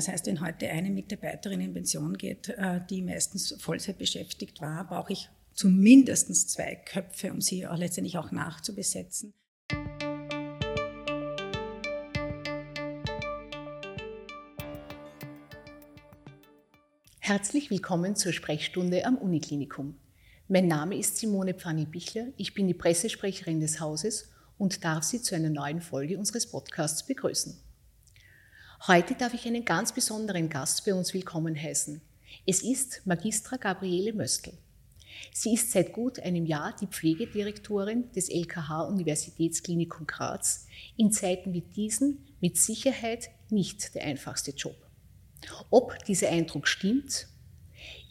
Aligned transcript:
Das 0.00 0.08
heißt, 0.08 0.24
wenn 0.28 0.40
heute 0.40 0.66
eine 0.70 0.88
Mitarbeiterin 0.88 1.60
in 1.60 1.74
Pension 1.74 2.16
geht, 2.16 2.48
äh, 2.48 2.80
die 2.88 3.02
meistens 3.02 3.54
Vollzeit 3.58 3.98
beschäftigt 3.98 4.62
war, 4.62 4.86
brauche 4.86 5.12
ich 5.12 5.28
zumindest 5.52 6.48
zwei 6.48 6.74
Köpfe, 6.74 7.30
um 7.30 7.42
sie 7.42 7.66
auch 7.66 7.76
letztendlich 7.76 8.16
auch 8.16 8.30
nachzubesetzen. 8.30 9.34
Herzlich 17.18 17.70
willkommen 17.70 18.16
zur 18.16 18.32
Sprechstunde 18.32 19.04
am 19.04 19.18
Uniklinikum. 19.18 19.98
Mein 20.48 20.66
Name 20.66 20.96
ist 20.96 21.18
Simone 21.18 21.52
Pfanni-Bichler, 21.52 22.28
ich 22.38 22.54
bin 22.54 22.66
die 22.68 22.72
Pressesprecherin 22.72 23.60
des 23.60 23.80
Hauses 23.80 24.30
und 24.56 24.82
darf 24.82 25.04
Sie 25.04 25.20
zu 25.20 25.34
einer 25.34 25.50
neuen 25.50 25.82
Folge 25.82 26.16
unseres 26.16 26.50
Podcasts 26.50 27.04
begrüßen. 27.04 27.69
Heute 28.86 29.14
darf 29.14 29.34
ich 29.34 29.46
einen 29.46 29.66
ganz 29.66 29.92
besonderen 29.92 30.48
Gast 30.48 30.86
bei 30.86 30.94
uns 30.94 31.12
willkommen 31.12 31.54
heißen. 31.54 32.00
Es 32.46 32.62
ist 32.62 33.02
Magistra 33.04 33.58
Gabriele 33.58 34.14
Möstl. 34.14 34.54
Sie 35.34 35.52
ist 35.52 35.70
seit 35.70 35.92
gut 35.92 36.18
einem 36.18 36.46
Jahr 36.46 36.74
die 36.80 36.86
Pflegedirektorin 36.86 38.10
des 38.12 38.30
LKH 38.30 38.84
Universitätsklinikum 38.84 40.06
Graz, 40.06 40.66
in 40.96 41.12
Zeiten 41.12 41.52
wie 41.52 41.60
diesen 41.60 42.24
mit 42.40 42.56
Sicherheit 42.56 43.28
nicht 43.50 43.94
der 43.94 44.04
einfachste 44.04 44.52
Job. 44.52 44.76
Ob 45.68 46.02
dieser 46.06 46.30
Eindruck 46.30 46.66
stimmt, 46.66 47.26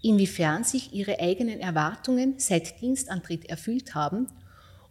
inwiefern 0.04 0.64
sich 0.64 0.94
ihre 0.94 1.20
eigenen 1.20 1.62
Erwartungen 1.62 2.36
seit 2.38 2.80
Dienstantritt 2.80 3.46
erfüllt 3.46 3.96
haben 3.96 4.28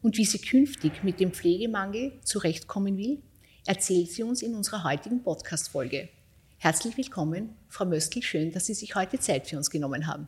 und 0.02 0.16
wie 0.16 0.24
sie 0.24 0.40
künftig 0.40 1.04
mit 1.04 1.20
dem 1.20 1.30
Pflegemangel 1.30 2.18
zurechtkommen 2.24 2.96
will, 2.96 3.22
erzählt 3.68 4.10
sie 4.10 4.22
uns 4.22 4.40
in 4.40 4.54
unserer 4.54 4.82
heutigen 4.82 5.22
Podcast-Folge. 5.22 6.08
Herzlich 6.56 6.96
willkommen, 6.96 7.50
Frau 7.68 7.84
Möstl. 7.84 8.22
Schön, 8.22 8.50
dass 8.50 8.64
Sie 8.64 8.72
sich 8.72 8.94
heute 8.94 9.20
Zeit 9.20 9.46
für 9.46 9.58
uns 9.58 9.68
genommen 9.68 10.06
haben. 10.06 10.26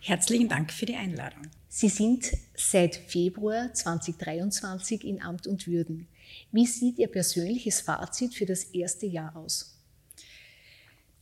Herzlichen 0.00 0.50
Dank 0.50 0.70
für 0.70 0.84
die 0.84 0.94
Einladung. 0.94 1.48
Sie 1.66 1.88
sind 1.88 2.30
seit 2.54 2.94
Februar 2.94 3.72
2023 3.72 5.02
in 5.02 5.22
Amt 5.22 5.46
und 5.46 5.66
Würden. 5.66 6.08
Wie 6.52 6.66
sieht 6.66 6.98
Ihr 6.98 7.08
persönliches 7.08 7.80
Fazit 7.80 8.34
für 8.34 8.44
das 8.44 8.64
erste 8.64 9.06
Jahr 9.06 9.34
aus? 9.34 9.80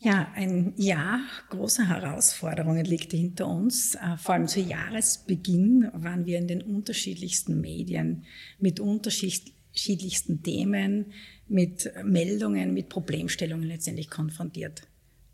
Ja, 0.00 0.32
ein 0.34 0.74
Jahr 0.76 1.20
großer 1.50 1.86
Herausforderungen 1.86 2.84
liegt 2.84 3.12
hinter 3.12 3.46
uns. 3.46 3.94
Äh, 3.94 4.16
vor 4.16 4.34
allem 4.34 4.48
zu 4.48 4.58
Jahresbeginn 4.58 5.88
waren 5.92 6.26
wir 6.26 6.38
in 6.38 6.48
den 6.48 6.60
unterschiedlichsten 6.60 7.60
Medien 7.60 8.24
mit 8.58 8.80
unterschiedlichsten 8.80 10.42
Themen, 10.42 11.12
mit 11.52 11.92
Meldungen, 12.02 12.72
mit 12.72 12.88
Problemstellungen 12.88 13.68
letztendlich 13.68 14.10
konfrontiert. 14.10 14.82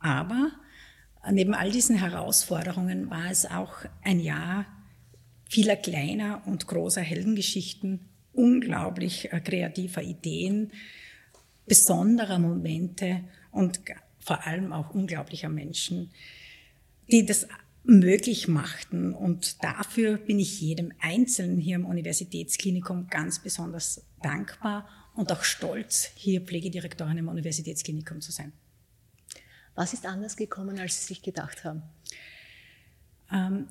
Aber 0.00 0.50
neben 1.30 1.54
all 1.54 1.70
diesen 1.70 1.96
Herausforderungen 1.96 3.10
war 3.10 3.30
es 3.30 3.46
auch 3.46 3.84
ein 4.02 4.20
Jahr 4.20 4.66
vieler 5.48 5.76
kleiner 5.76 6.42
und 6.46 6.66
großer 6.66 7.00
Heldengeschichten, 7.00 8.00
unglaublich 8.32 9.32
äh, 9.32 9.40
kreativer 9.40 10.02
Ideen, 10.02 10.72
besonderer 11.66 12.38
Momente 12.38 13.24
und 13.50 13.80
vor 14.18 14.46
allem 14.46 14.72
auch 14.72 14.90
unglaublicher 14.90 15.48
Menschen, 15.48 16.10
die 17.10 17.24
das 17.24 17.46
möglich 17.84 18.48
machten. 18.48 19.14
Und 19.14 19.62
dafür 19.64 20.18
bin 20.18 20.38
ich 20.38 20.60
jedem 20.60 20.92
Einzelnen 21.00 21.58
hier 21.58 21.76
im 21.76 21.86
Universitätsklinikum 21.86 23.08
ganz 23.08 23.38
besonders 23.38 24.04
dankbar 24.22 24.86
und 25.18 25.32
auch 25.32 25.42
stolz, 25.42 26.12
hier 26.14 26.42
Pflegedirektorin 26.42 27.18
im 27.18 27.26
Universitätsklinikum 27.26 28.20
zu 28.20 28.30
sein. 28.30 28.52
Was 29.74 29.92
ist 29.92 30.06
anders 30.06 30.36
gekommen, 30.36 30.78
als 30.78 31.00
Sie 31.00 31.08
sich 31.08 31.22
gedacht 31.22 31.64
haben? 31.64 31.82
Ähm, 33.32 33.66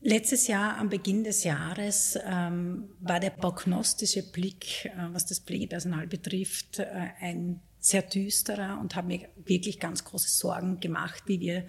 letztes 0.00 0.46
Jahr, 0.46 0.78
am 0.78 0.88
Beginn 0.88 1.22
des 1.22 1.44
Jahres, 1.44 2.18
ähm, 2.24 2.88
war 2.98 3.20
der 3.20 3.28
prognostische 3.28 4.22
Blick, 4.22 4.86
äh, 4.86 4.92
was 5.12 5.26
das 5.26 5.40
Pflegepersonal 5.40 6.06
betrifft, 6.06 6.78
äh, 6.78 7.08
ein 7.20 7.60
sehr 7.78 8.00
düsterer 8.00 8.80
und 8.80 8.96
habe 8.96 9.08
mir 9.08 9.28
wirklich 9.44 9.78
ganz 9.78 10.02
große 10.02 10.30
Sorgen 10.30 10.80
gemacht, 10.80 11.24
wie 11.26 11.40
wir 11.40 11.66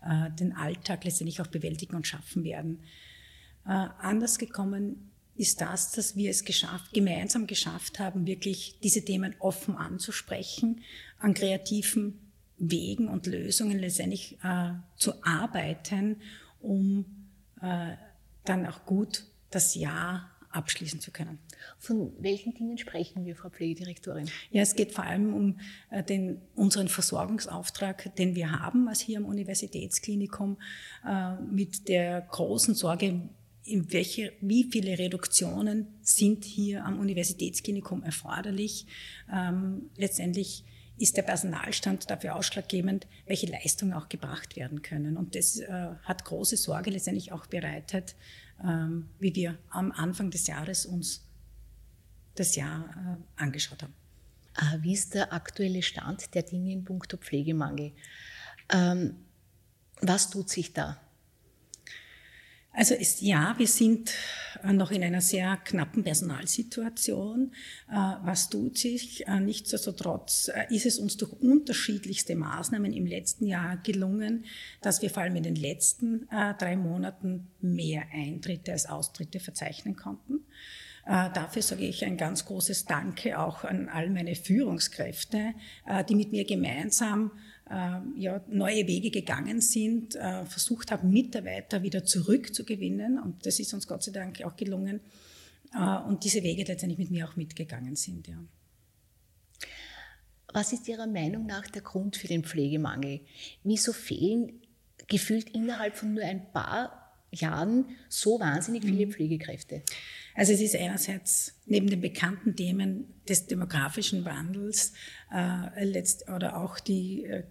äh, 0.00 0.30
den 0.40 0.56
Alltag 0.56 1.04
letztendlich 1.04 1.42
auch 1.42 1.48
bewältigen 1.48 1.96
und 1.96 2.06
schaffen 2.06 2.44
werden. 2.44 2.82
Äh, 3.66 3.88
anders 3.98 4.38
gekommen 4.38 5.10
ist 5.38 5.60
das, 5.60 5.92
dass 5.92 6.16
wir 6.16 6.30
es 6.30 6.44
geschafft, 6.44 6.92
gemeinsam 6.92 7.46
geschafft 7.46 7.98
haben, 8.00 8.26
wirklich 8.26 8.78
diese 8.82 9.04
Themen 9.04 9.34
offen 9.38 9.76
anzusprechen, 9.76 10.82
an 11.18 11.32
kreativen 11.32 12.18
Wegen 12.58 13.08
und 13.08 13.26
Lösungen 13.26 13.78
letztendlich 13.78 14.36
äh, 14.42 14.72
zu 14.96 15.24
arbeiten, 15.24 16.16
um 16.60 17.04
äh, 17.62 17.94
dann 18.44 18.66
auch 18.66 18.84
gut 18.84 19.24
das 19.50 19.76
Jahr 19.76 20.28
abschließen 20.50 21.00
zu 21.00 21.12
können. 21.12 21.38
Von 21.78 22.12
welchen 22.18 22.54
Dingen 22.54 22.78
sprechen 22.78 23.24
wir, 23.24 23.36
Frau 23.36 23.50
Pflegedirektorin? 23.50 24.28
Ja, 24.50 24.62
es 24.62 24.74
geht 24.74 24.92
vor 24.92 25.04
allem 25.04 25.34
um 25.34 25.60
äh, 25.90 26.02
den, 26.02 26.40
unseren 26.56 26.88
Versorgungsauftrag, 26.88 28.14
den 28.16 28.34
wir 28.34 28.50
haben 28.50 28.88
als 28.88 29.00
hier 29.00 29.18
am 29.18 29.26
Universitätsklinikum, 29.26 30.58
äh, 31.06 31.34
mit 31.42 31.88
der 31.88 32.22
großen 32.22 32.74
Sorge, 32.74 33.28
in 33.68 33.92
welche, 33.92 34.32
wie 34.40 34.64
viele 34.64 34.98
Reduktionen 34.98 35.86
sind 36.02 36.44
hier 36.44 36.84
am 36.84 36.98
Universitätsklinikum 36.98 38.02
erforderlich. 38.02 38.86
Ähm, 39.32 39.90
letztendlich 39.96 40.64
ist 40.98 41.16
der 41.16 41.22
Personalstand 41.22 42.10
dafür 42.10 42.34
ausschlaggebend, 42.34 43.06
welche 43.26 43.46
Leistungen 43.46 43.92
auch 43.92 44.08
gebracht 44.08 44.56
werden 44.56 44.82
können. 44.82 45.16
Und 45.16 45.34
das 45.34 45.58
äh, 45.58 45.88
hat 46.02 46.24
große 46.24 46.56
Sorge 46.56 46.90
letztendlich 46.90 47.30
auch 47.32 47.46
bereitet, 47.46 48.16
ähm, 48.64 49.08
wie 49.20 49.34
wir 49.34 49.58
am 49.70 49.92
Anfang 49.92 50.30
des 50.30 50.46
Jahres 50.46 50.86
uns 50.86 51.24
das 52.34 52.56
Jahr 52.56 53.18
äh, 53.38 53.42
angeschaut 53.42 53.82
haben. 53.82 53.94
Ah, 54.54 54.78
wie 54.80 54.92
ist 54.92 55.14
der 55.14 55.32
aktuelle 55.32 55.82
Stand 55.82 56.34
der 56.34 56.42
Dinge 56.42 56.72
in 56.72 56.84
puncto 56.84 57.16
Pflegemangel? 57.16 57.92
Ähm, 58.70 59.14
was 60.00 60.30
tut 60.30 60.48
sich 60.48 60.72
da? 60.72 61.00
Also 62.78 62.94
ist, 62.94 63.22
ja, 63.22 63.56
wir 63.58 63.66
sind 63.66 64.12
äh, 64.62 64.72
noch 64.72 64.92
in 64.92 65.02
einer 65.02 65.20
sehr 65.20 65.56
knappen 65.64 66.04
Personalsituation. 66.04 67.50
Äh, 67.90 67.94
was 67.94 68.50
tut 68.50 68.78
sich? 68.78 69.26
Äh, 69.26 69.40
nichtsdestotrotz 69.40 70.48
ist 70.70 70.86
es 70.86 71.00
uns 71.00 71.16
durch 71.16 71.32
unterschiedlichste 71.32 72.36
Maßnahmen 72.36 72.92
im 72.92 73.04
letzten 73.04 73.46
Jahr 73.46 73.78
gelungen, 73.78 74.44
dass 74.80 75.02
wir 75.02 75.10
vor 75.10 75.24
allem 75.24 75.34
in 75.34 75.42
den 75.42 75.56
letzten 75.56 76.28
drei 76.28 76.76
Monaten 76.76 77.48
mehr 77.60 78.04
Eintritte 78.12 78.70
als 78.70 78.86
Austritte 78.86 79.40
verzeichnen 79.40 79.96
konnten. 79.96 80.44
Dafür 81.04 81.62
sage 81.62 81.86
ich 81.86 82.04
ein 82.04 82.16
ganz 82.16 82.44
großes 82.44 82.84
Danke 82.84 83.38
auch 83.38 83.64
an 83.64 83.88
all 83.88 84.10
meine 84.10 84.34
Führungskräfte, 84.34 85.54
die 86.08 86.14
mit 86.14 86.32
mir 86.32 86.44
gemeinsam 86.44 87.32
ja, 88.16 88.40
neue 88.48 88.86
Wege 88.86 89.10
gegangen 89.10 89.60
sind, 89.60 90.16
äh, 90.16 90.44
versucht 90.46 90.90
haben, 90.90 91.10
Mitarbeiter 91.10 91.82
wieder 91.82 92.04
zurückzugewinnen. 92.04 93.18
Und 93.18 93.44
das 93.44 93.60
ist 93.60 93.74
uns 93.74 93.86
Gott 93.86 94.02
sei 94.02 94.12
Dank 94.12 94.42
auch 94.42 94.56
gelungen. 94.56 95.00
Äh, 95.74 95.98
und 96.08 96.24
diese 96.24 96.42
Wege 96.42 96.64
letztendlich 96.64 96.98
mit 96.98 97.10
mir 97.10 97.28
auch 97.28 97.36
mitgegangen 97.36 97.96
sind. 97.96 98.28
Ja. 98.28 98.38
Was 100.52 100.72
ist 100.72 100.88
Ihrer 100.88 101.06
Meinung 101.06 101.46
nach 101.46 101.66
der 101.66 101.82
Grund 101.82 102.16
für 102.16 102.26
den 102.26 102.42
Pflegemangel? 102.42 103.20
Wieso 103.64 103.92
fehlen 103.92 104.62
gefühlt 105.06 105.50
innerhalb 105.50 105.96
von 105.96 106.14
nur 106.14 106.24
ein 106.24 106.50
paar 106.52 107.04
Jahren 107.30 107.84
so 108.08 108.40
wahnsinnig 108.40 108.84
viele 108.84 109.06
mhm. 109.06 109.12
Pflegekräfte? 109.12 109.82
Also 110.34 110.52
es 110.52 110.60
ist 110.60 110.74
einerseits 110.74 111.54
neben 111.66 111.90
den 111.90 112.00
bekannten 112.00 112.56
Themen 112.56 113.12
des 113.28 113.46
demografischen 113.46 114.24
Wandels 114.24 114.94
äh, 115.34 115.84
letzt, 115.84 116.30
oder 116.30 116.56
auch 116.56 116.80
die 116.80 117.24
äh, 117.24 117.42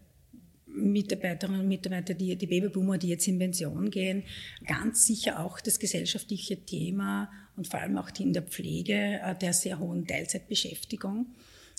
Mitarbeiterinnen 0.77 1.62
und 1.62 1.68
Mitarbeiter, 1.68 2.13
die, 2.13 2.35
die 2.35 2.47
Babyboomer, 2.47 2.97
die 2.97 3.09
jetzt 3.09 3.27
in 3.27 3.39
Pension 3.39 3.89
gehen, 3.89 4.24
ganz 4.65 5.06
sicher 5.06 5.44
auch 5.44 5.59
das 5.59 5.79
gesellschaftliche 5.79 6.63
Thema 6.65 7.29
und 7.56 7.68
vor 7.68 7.79
allem 7.79 7.97
auch 7.97 8.12
die 8.12 8.24
in 8.24 8.33
der 8.33 8.44
Pflege 8.44 9.19
äh, 9.24 9.35
der 9.35 9.53
sehr 9.53 9.79
hohen 9.79 10.06
Teilzeitbeschäftigung. 10.06 11.27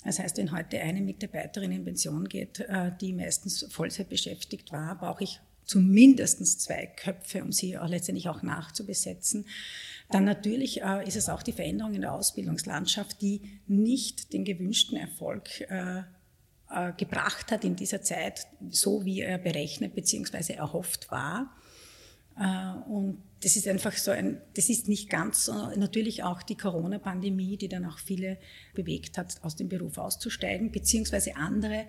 Das 0.03 0.19
heißt, 0.19 0.37
wenn 0.37 0.51
heute 0.51 0.79
eine 0.79 1.01
Mitarbeiterin 1.01 1.71
in 1.71 1.83
Pension 1.83 2.27
geht, 2.27 2.59
äh, 2.61 2.91
die 2.99 3.13
meistens 3.13 3.65
Vollzeit 3.69 4.09
beschäftigt 4.09 4.71
war, 4.71 4.97
brauche 4.97 5.23
ich 5.23 5.39
zumindest 5.65 6.61
zwei 6.61 6.87
Köpfe, 6.87 7.43
um 7.43 7.51
sie 7.51 7.77
auch 7.77 7.87
letztendlich 7.87 8.27
auch 8.27 8.41
nachzubesetzen. 8.41 9.45
Dann 10.09 10.25
natürlich 10.25 10.81
äh, 10.81 11.07
ist 11.07 11.15
es 11.15 11.29
auch 11.29 11.43
die 11.43 11.51
Veränderung 11.51 11.93
in 11.93 12.01
der 12.01 12.13
Ausbildungslandschaft, 12.13 13.21
die 13.21 13.41
nicht 13.67 14.33
den 14.33 14.45
gewünschten 14.45 14.97
Erfolg 14.97 15.61
äh, 16.69 16.93
gebracht 16.93 17.51
hat 17.51 17.63
in 17.63 17.75
dieser 17.75 18.01
Zeit, 18.01 18.47
so 18.69 19.05
wie 19.05 19.21
er 19.21 19.37
berechnet 19.37 19.95
bzw. 19.95 20.53
erhofft 20.53 21.11
war. 21.11 21.55
Äh, 22.37 22.89
und 22.89 23.21
das 23.41 23.55
ist 23.55 23.67
einfach 23.67 23.93
so 23.93 24.11
ein, 24.11 24.41
das 24.55 24.69
ist 24.69 24.87
nicht 24.87 25.09
ganz 25.09 25.49
natürlich 25.77 26.23
auch 26.23 26.43
die 26.43 26.57
Corona-Pandemie, 26.57 27.55
die 27.55 27.69
dann 27.69 27.85
auch 27.85 27.97
viele 27.97 28.37
bewegt 28.73 29.17
hat, 29.17 29.41
aus 29.43 29.55
dem 29.55 29.69
Beruf 29.69 29.97
auszusteigen, 29.97 30.71
beziehungsweise 30.71 31.37
andere 31.37 31.85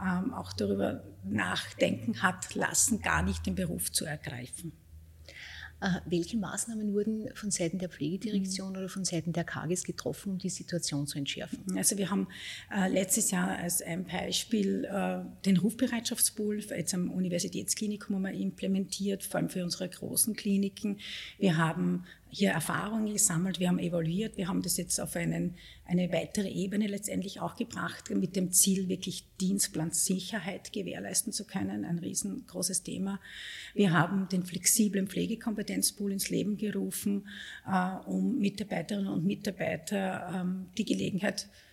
ähm, 0.00 0.32
auch 0.32 0.52
darüber 0.52 1.02
nachdenken 1.24 2.22
hat 2.22 2.54
lassen, 2.54 3.00
gar 3.00 3.22
nicht 3.22 3.46
den 3.46 3.54
Beruf 3.54 3.90
zu 3.90 4.04
ergreifen. 4.04 4.72
Äh, 5.82 6.00
welche 6.06 6.36
Maßnahmen 6.36 6.94
wurden 6.94 7.28
von 7.34 7.50
Seiten 7.50 7.78
der 7.78 7.88
Pflegedirektion 7.88 8.70
mhm. 8.70 8.76
oder 8.78 8.88
von 8.88 9.04
Seiten 9.04 9.32
der 9.32 9.42
KAGES 9.42 9.82
getroffen, 9.82 10.30
um 10.30 10.38
die 10.38 10.48
Situation 10.48 11.08
zu 11.08 11.18
entschärfen? 11.18 11.58
Also 11.76 11.98
wir 11.98 12.08
haben 12.08 12.28
äh, 12.72 12.88
letztes 12.88 13.32
Jahr 13.32 13.58
als 13.58 13.82
ein 13.82 14.04
Beispiel 14.04 14.84
äh, 14.84 15.24
den 15.44 15.56
Rufbereitschaftspool 15.56 16.60
jetzt 16.60 16.94
am 16.94 17.10
Universitätsklinikum 17.10 18.24
implementiert, 18.26 19.24
vor 19.24 19.40
allem 19.40 19.48
für 19.48 19.64
unsere 19.64 19.88
großen 19.88 20.36
Kliniken. 20.36 20.98
Wir 21.38 21.56
haben 21.56 22.04
hier 22.34 22.50
Erfahrungen 22.50 23.12
gesammelt, 23.12 23.60
wir 23.60 23.68
haben 23.68 23.78
evaluiert, 23.78 24.38
wir 24.38 24.48
haben 24.48 24.62
das 24.62 24.78
jetzt 24.78 24.98
auf 24.98 25.16
einen, 25.16 25.54
eine 25.84 26.10
weitere 26.12 26.48
Ebene 26.48 26.86
letztendlich 26.86 27.40
auch 27.40 27.56
gebracht, 27.56 28.08
mit 28.08 28.36
dem 28.36 28.52
Ziel, 28.52 28.88
wirklich 28.88 29.26
Dienstplansicherheit 29.38 30.72
gewährleisten 30.72 31.34
zu 31.34 31.44
können, 31.44 31.84
ein 31.84 31.98
riesengroßes 31.98 32.84
Thema. 32.84 33.20
Wir 33.74 33.92
haben 33.92 34.30
den 34.30 34.44
flexiblen 34.44 35.08
Pflegekompetenzpool 35.08 36.10
ins 36.10 36.30
Leben 36.30 36.56
gerufen, 36.56 37.28
äh, 37.70 37.96
um 38.06 38.38
Mitarbeiterinnen 38.38 39.12
und 39.12 39.26
Mitarbeiter 39.26 40.32
ähm, 40.34 40.68
die 40.78 40.86
Gelegenheit 40.86 41.42
äh, 41.42 41.71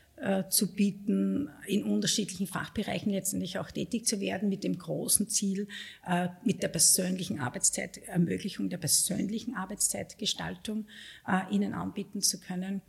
zu 0.49 0.73
bieten, 0.73 1.49
in 1.65 1.83
unterschiedlichen 1.83 2.47
Fachbereichen 2.47 3.11
letztendlich 3.11 3.57
auch 3.59 3.71
tätig 3.71 4.05
zu 4.05 4.19
werden, 4.19 4.49
mit 4.49 4.63
dem 4.63 4.77
großen 4.77 5.29
Ziel, 5.29 5.67
äh, 6.05 6.27
mit 6.43 6.61
der 6.61 6.67
persönlichen 6.67 7.39
Arbeitszeit, 7.39 7.97
Ermöglichung 7.99 8.69
der 8.69 8.77
persönlichen 8.77 9.55
Arbeitszeitgestaltung 9.55 10.87
äh, 11.27 11.53
ihnen 11.53 11.73
anbieten 11.73 12.21
zu 12.21 12.39
können. 12.39 12.81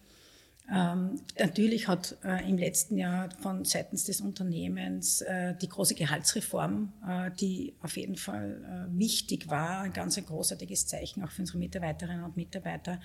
Ähm, 0.72 1.20
natürlich 1.36 1.88
hat 1.88 2.16
äh, 2.22 2.48
im 2.48 2.56
letzten 2.56 2.96
Jahr 2.96 3.28
von 3.40 3.64
seitens 3.64 4.04
des 4.04 4.20
Unternehmens 4.20 5.20
äh, 5.20 5.54
die 5.60 5.68
große 5.68 5.96
Gehaltsreform, 5.96 6.92
äh, 7.08 7.30
die 7.40 7.74
auf 7.82 7.96
jeden 7.96 8.16
Fall 8.16 8.88
wichtig 8.92 9.48
war, 9.48 9.80
ein 9.80 9.92
ganz 9.92 10.16
ein 10.16 10.26
großartiges 10.26 10.86
Zeichen 10.86 11.24
auch 11.24 11.30
für 11.30 11.42
unsere 11.42 11.58
Mitarbeiterinnen 11.58 12.24
und 12.24 12.36
Mitarbeiter, 12.36 13.00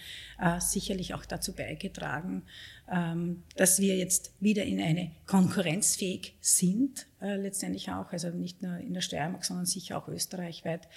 sicherlich 0.60 1.14
auch 1.14 1.26
dazu 1.26 1.54
beigetragen, 1.54 2.44
ähm, 2.92 3.44
dass 3.56 3.80
wir 3.80 3.98
jetzt 3.98 4.34
wieder 4.40 4.64
in 4.64 4.80
eine 4.80 5.12
konkurrenzfähig 5.26 6.36
sind, 6.42 7.08
letztendlich 7.20 7.90
auch, 7.90 8.12
also 8.12 8.30
nicht 8.30 8.62
nur 8.62 8.78
in 8.78 8.94
der 8.94 9.02
Steiermark, 9.02 9.46
sondern 9.46 9.66
sicher 9.66 9.98
auch 9.98 10.08
österreichweit. 10.08 10.88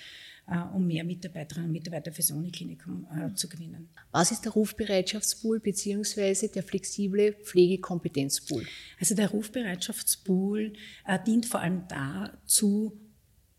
Äh, 0.51 0.61
um 0.75 0.87
mehr 0.87 1.05
Mitarbeiterinnen 1.05 1.69
und 1.69 1.73
Mitarbeiter 1.73 2.11
fürs 2.11 2.31
Uniklinikum 2.31 3.07
äh, 3.15 3.35
zu 3.35 3.51
gewinnen. 3.51 3.91
Was 4.13 4.31
ist 4.31 4.47
der 4.47 4.53
Rufbereitschaftspool 4.53 5.61
bzw. 5.61 6.49
der 6.49 6.63
flexible 6.63 7.35
Pflegekompetenzpool? 7.35 8.65
Also 8.99 9.15
der 9.15 9.29
Rufbereitschaftspool 9.29 10.73
äh, 11.07 11.19
dient 11.27 11.45
vor 11.45 11.61
allem 11.61 11.83
dazu, 11.89 12.99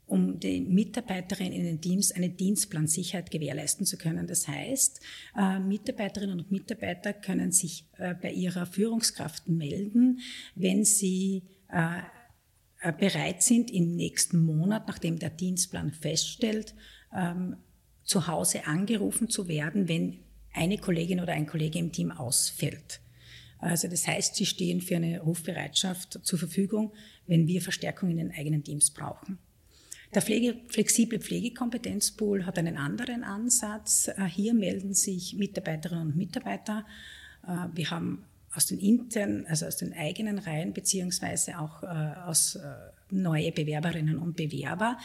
um 0.07 0.39
den 0.39 0.73
Mitarbeiterinnen 0.73 1.53
in 1.53 1.63
den 1.63 1.79
Teams 1.79 2.11
eine 2.11 2.29
Dienstplansicherheit 2.29 3.29
gewährleisten 3.29 3.85
zu 3.85 3.95
können. 3.95 4.25
Das 4.25 4.47
heißt, 4.47 4.99
äh, 5.37 5.59
Mitarbeiterinnen 5.59 6.39
und 6.39 6.51
Mitarbeiter 6.51 7.13
können 7.13 7.51
sich 7.51 7.85
äh, 7.99 8.15
bei 8.15 8.31
ihrer 8.31 8.65
Führungskraft 8.65 9.47
melden, 9.47 10.21
wenn 10.55 10.83
sie 10.83 11.43
bereit 12.97 13.43
sind, 13.43 13.71
im 13.71 13.95
nächsten 13.95 14.45
Monat, 14.45 14.87
nachdem 14.87 15.19
der 15.19 15.29
Dienstplan 15.29 15.91
feststellt, 15.91 16.73
ähm, 17.15 17.57
zu 18.03 18.27
Hause 18.27 18.65
angerufen 18.65 19.29
zu 19.29 19.47
werden, 19.47 19.87
wenn 19.87 20.19
eine 20.53 20.77
Kollegin 20.77 21.19
oder 21.19 21.33
ein 21.33 21.45
Kollege 21.45 21.79
im 21.79 21.91
Team 21.91 22.11
ausfällt. 22.11 23.01
Also 23.59 23.87
das 23.87 24.07
heißt, 24.07 24.35
sie 24.35 24.45
stehen 24.45 24.81
für 24.81 24.95
eine 24.95 25.19
Rufbereitschaft 25.19 26.19
zur 26.23 26.39
Verfügung, 26.39 26.93
wenn 27.27 27.47
wir 27.47 27.61
Verstärkung 27.61 28.09
in 28.09 28.17
den 28.17 28.31
eigenen 28.31 28.63
Teams 28.63 28.91
brauchen. 28.91 29.37
Der 30.13 30.23
Pflege, 30.23 30.55
flexible 30.67 31.19
Pflegekompetenzpool 31.19 32.45
hat 32.45 32.57
einen 32.57 32.77
anderen 32.77 33.23
Ansatz. 33.23 34.07
Äh, 34.07 34.25
hier 34.25 34.55
melden 34.55 34.95
sich 34.95 35.35
Mitarbeiterinnen 35.35 36.07
und 36.07 36.15
Mitarbeiter. 36.15 36.85
Äh, 37.45 37.67
wir 37.73 37.91
haben 37.91 38.25
aus 38.55 38.65
den 38.65 38.79
internen, 38.79 39.45
also 39.47 39.65
aus 39.65 39.77
den 39.77 39.93
eigenen 39.93 40.39
Reihen, 40.39 40.73
beziehungsweise 40.73 41.59
auch 41.59 41.83
äh, 41.83 41.87
aus 42.25 42.55
äh, 42.55 42.61
neue 43.11 43.51
Bewerberinnen 43.51 44.17
und 44.17 44.35
Bewerber, 44.35 44.97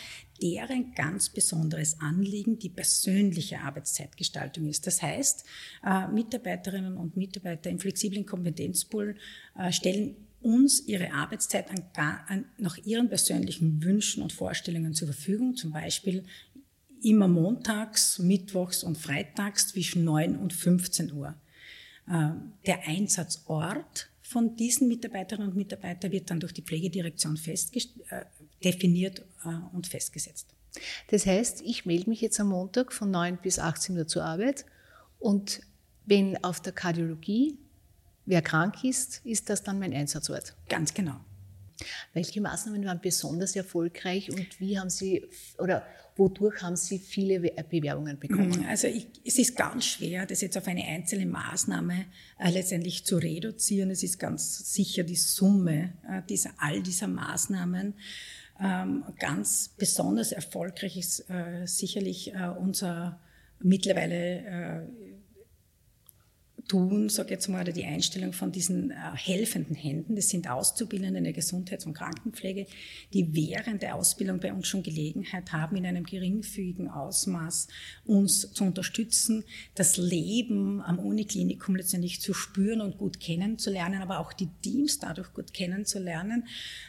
deren 0.42 0.94
ganz 0.94 1.28
besonderes 1.28 2.00
Anliegen 2.00 2.58
die 2.58 2.68
persönliche 2.68 3.60
Arbeitszeitgestaltung 3.60 4.66
ist. 4.68 4.86
Das 4.86 5.02
heißt, 5.02 5.44
äh, 5.84 6.08
Mitarbeiterinnen 6.08 6.96
und 6.96 7.16
Mitarbeiter 7.16 7.70
im 7.70 7.78
flexiblen 7.78 8.26
Kompetenzpool 8.26 9.16
äh, 9.58 9.72
stellen 9.72 10.16
uns 10.40 10.86
ihre 10.86 11.12
Arbeitszeit 11.12 11.70
an, 11.70 11.84
an, 12.28 12.44
nach 12.58 12.76
ihren 12.78 13.08
persönlichen 13.08 13.82
Wünschen 13.82 14.22
und 14.22 14.32
Vorstellungen 14.32 14.92
zur 14.92 15.08
Verfügung, 15.08 15.56
zum 15.56 15.72
Beispiel 15.72 16.24
immer 17.02 17.28
montags, 17.28 18.18
mittwochs 18.18 18.82
und 18.82 18.98
freitags 18.98 19.68
zwischen 19.68 20.04
9 20.04 20.36
und 20.36 20.52
15 20.52 21.12
Uhr. 21.12 21.34
Äh, 22.08 22.30
der 22.66 22.86
Einsatzort 22.86 24.10
von 24.22 24.56
diesen 24.56 24.88
Mitarbeiterinnen 24.88 25.50
und 25.50 25.56
Mitarbeitern 25.56 26.12
wird 26.12 26.30
dann 26.30 26.40
durch 26.40 26.52
die 26.52 26.62
Pflegedirektion 26.62 27.38
äh, 27.46 28.24
definiert 28.62 29.20
äh, 29.44 29.48
und 29.72 29.86
festgesetzt. 29.86 30.48
Das 31.08 31.26
heißt, 31.26 31.62
ich 31.62 31.86
melde 31.86 32.10
mich 32.10 32.20
jetzt 32.20 32.40
am 32.40 32.48
Montag 32.48 32.92
von 32.92 33.10
9 33.10 33.38
bis 33.38 33.58
18 33.58 33.96
Uhr 33.96 34.06
zur 34.06 34.24
Arbeit 34.24 34.66
und 35.18 35.60
wenn 36.04 36.42
auf 36.42 36.60
der 36.60 36.72
Kardiologie 36.72 37.58
wer 38.26 38.42
krank 38.42 38.82
ist, 38.84 39.20
ist 39.24 39.50
das 39.50 39.62
dann 39.62 39.78
mein 39.78 39.92
Einsatzort. 39.92 40.54
Ganz 40.68 40.94
genau. 40.94 41.20
Welche 42.12 42.40
Maßnahmen 42.40 42.84
waren 42.84 43.00
besonders 43.00 43.56
erfolgreich 43.56 44.30
und 44.30 44.60
wie 44.60 44.78
haben 44.78 44.90
Sie 44.90 45.24
oder 45.58 45.86
wodurch 46.16 46.62
haben 46.62 46.76
Sie 46.76 46.98
viele 46.98 47.40
Bewerbungen 47.40 48.18
bekommen? 48.18 48.60
Mhm, 48.60 48.66
also 48.68 48.86
ich, 48.86 49.08
es 49.24 49.38
ist 49.38 49.56
ganz 49.56 49.84
schwer, 49.84 50.26
das 50.26 50.40
jetzt 50.40 50.56
auf 50.56 50.66
eine 50.66 50.84
einzelne 50.84 51.26
Maßnahme 51.26 52.06
äh, 52.38 52.50
letztendlich 52.50 53.04
zu 53.04 53.16
reduzieren. 53.16 53.90
Es 53.90 54.02
ist 54.02 54.18
ganz 54.18 54.72
sicher 54.72 55.02
die 55.02 55.16
Summe 55.16 55.92
äh, 56.08 56.22
dieser, 56.28 56.50
all 56.58 56.82
dieser 56.82 57.08
Maßnahmen. 57.08 57.94
Ähm, 58.60 59.04
ganz 59.18 59.70
besonders 59.76 60.30
erfolgreich 60.30 60.96
ist 60.96 61.28
äh, 61.28 61.66
sicherlich 61.66 62.32
äh, 62.32 62.50
unser 62.56 63.20
mittlerweile 63.60 64.38
äh, 64.38 64.82
tun, 66.68 67.08
sage 67.08 67.30
jetzt 67.30 67.48
mal, 67.48 67.62
oder 67.62 67.72
die 67.72 67.84
Einstellung 67.84 68.32
von 68.32 68.52
diesen 68.52 68.90
äh, 68.90 68.94
helfenden 69.14 69.76
Händen. 69.76 70.16
Das 70.16 70.28
sind 70.28 70.48
Auszubildende 70.48 71.18
in 71.18 71.24
der 71.24 71.32
Gesundheits- 71.32 71.86
und 71.86 71.94
Krankenpflege, 71.94 72.66
die 73.12 73.34
während 73.34 73.82
der 73.82 73.94
Ausbildung 73.94 74.40
bei 74.40 74.52
uns 74.52 74.66
schon 74.66 74.82
Gelegenheit 74.82 75.52
haben, 75.52 75.76
in 75.76 75.86
einem 75.86 76.04
geringfügigen 76.04 76.88
Ausmaß 76.88 77.68
uns 78.04 78.52
zu 78.52 78.64
unterstützen, 78.64 79.44
das 79.74 79.96
Leben 79.96 80.80
am 80.80 80.98
Uniklinikum 80.98 81.76
letztendlich 81.76 82.20
zu 82.20 82.34
spüren 82.34 82.80
und 82.80 82.98
gut 82.98 83.20
kennenzulernen, 83.20 84.02
aber 84.02 84.18
auch 84.18 84.32
die 84.32 84.48
Teams 84.62 84.98
dadurch 84.98 85.32
gut 85.32 85.52
kennenzulernen. 85.52 86.46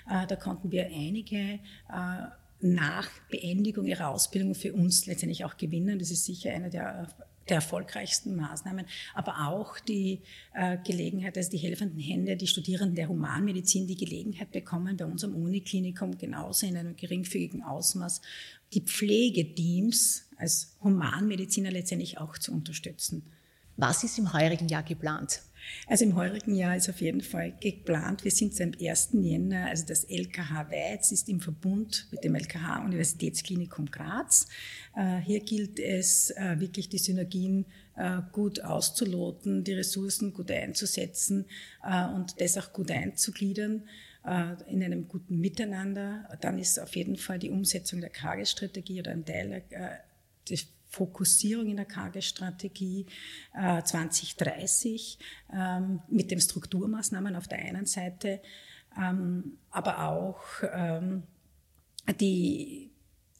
Äh, 0.09 0.27
da 0.27 0.35
konnten 0.35 0.71
wir 0.71 0.85
einige 0.85 1.59
äh, 1.89 2.27
nach 2.61 3.09
Beendigung 3.29 3.85
ihrer 3.85 4.09
Ausbildung 4.09 4.55
für 4.55 4.73
uns 4.73 5.05
letztendlich 5.05 5.45
auch 5.45 5.57
gewinnen. 5.57 5.99
Das 5.99 6.11
ist 6.11 6.25
sicher 6.25 6.51
eine 6.51 6.69
der 6.69 7.07
der 7.49 7.57
erfolgreichsten 7.57 8.35
Maßnahmen, 8.35 8.85
aber 9.13 9.47
auch 9.47 9.79
die 9.79 10.21
äh, 10.53 10.77
Gelegenheit, 10.83 11.37
also 11.37 11.51
die 11.51 11.57
helfenden 11.57 11.99
Hände, 11.99 12.35
die 12.37 12.47
Studierenden 12.47 12.95
der 12.95 13.07
Humanmedizin 13.07 13.87
die 13.87 13.97
Gelegenheit 13.97 14.51
bekommen, 14.51 14.97
bei 14.97 15.05
unserem 15.05 15.35
Uniklinikum 15.35 16.17
genauso 16.17 16.65
in 16.65 16.77
einem 16.77 16.95
geringfügigen 16.95 17.63
Ausmaß 17.63 18.21
die 18.73 18.81
Pflegeteams 18.81 20.29
als 20.37 20.75
Humanmediziner 20.81 21.71
letztendlich 21.71 22.17
auch 22.17 22.37
zu 22.37 22.51
unterstützen. 22.51 23.23
Was 23.77 24.03
ist 24.03 24.17
im 24.17 24.33
heurigen 24.33 24.67
Jahr 24.67 24.83
geplant? 24.83 25.41
Also 25.87 26.05
im 26.05 26.15
heurigen 26.15 26.55
Jahr 26.55 26.75
ist 26.75 26.89
auf 26.89 27.01
jeden 27.01 27.21
Fall 27.21 27.53
geplant, 27.59 28.23
wir 28.23 28.31
sind 28.31 28.55
seit 28.55 28.81
1. 28.81 29.09
Jänner, 29.13 29.67
also 29.67 29.85
das 29.85 30.03
LKH 30.05 30.71
Weiz 30.71 31.11
ist 31.11 31.29
im 31.29 31.39
Verbund 31.39 32.07
mit 32.11 32.23
dem 32.23 32.35
LKH 32.35 32.83
Universitätsklinikum 32.85 33.85
Graz. 33.91 34.47
Äh, 34.95 35.17
hier 35.17 35.41
gilt 35.41 35.79
es 35.79 36.31
äh, 36.31 36.59
wirklich 36.59 36.89
die 36.89 36.97
Synergien 36.97 37.65
äh, 37.95 38.21
gut 38.31 38.63
auszuloten, 38.63 39.63
die 39.63 39.73
Ressourcen 39.73 40.33
gut 40.33 40.51
einzusetzen 40.51 41.45
und 42.15 42.41
das 42.41 42.57
auch 42.57 42.73
gut 42.73 42.89
einzugliedern 42.89 43.83
in 44.67 44.83
einem 44.83 45.07
guten 45.07 45.39
Miteinander. 45.39 46.27
Dann 46.41 46.57
ist 46.57 46.79
auf 46.79 46.95
jeden 46.95 47.15
Fall 47.15 47.37
die 47.37 47.51
Umsetzung 47.51 48.01
der 48.01 48.11
Tagesstrategie 48.11 48.99
oder 48.99 49.11
ein 49.11 49.23
Teil 49.23 49.61
des 50.49 50.67
Fokussierung 50.95 51.67
in 51.67 51.75
der 51.75 51.85
KG-Strategie 51.85 53.05
äh, 53.53 53.83
2030 53.83 55.19
ähm, 55.53 56.01
mit 56.07 56.31
den 56.31 56.39
Strukturmaßnahmen 56.39 57.35
auf 57.35 57.47
der 57.47 57.59
einen 57.59 57.85
Seite, 57.85 58.41
ähm, 58.97 59.57
aber 59.71 60.07
auch 60.07 60.39
ähm, 60.73 61.23
die, 62.21 62.91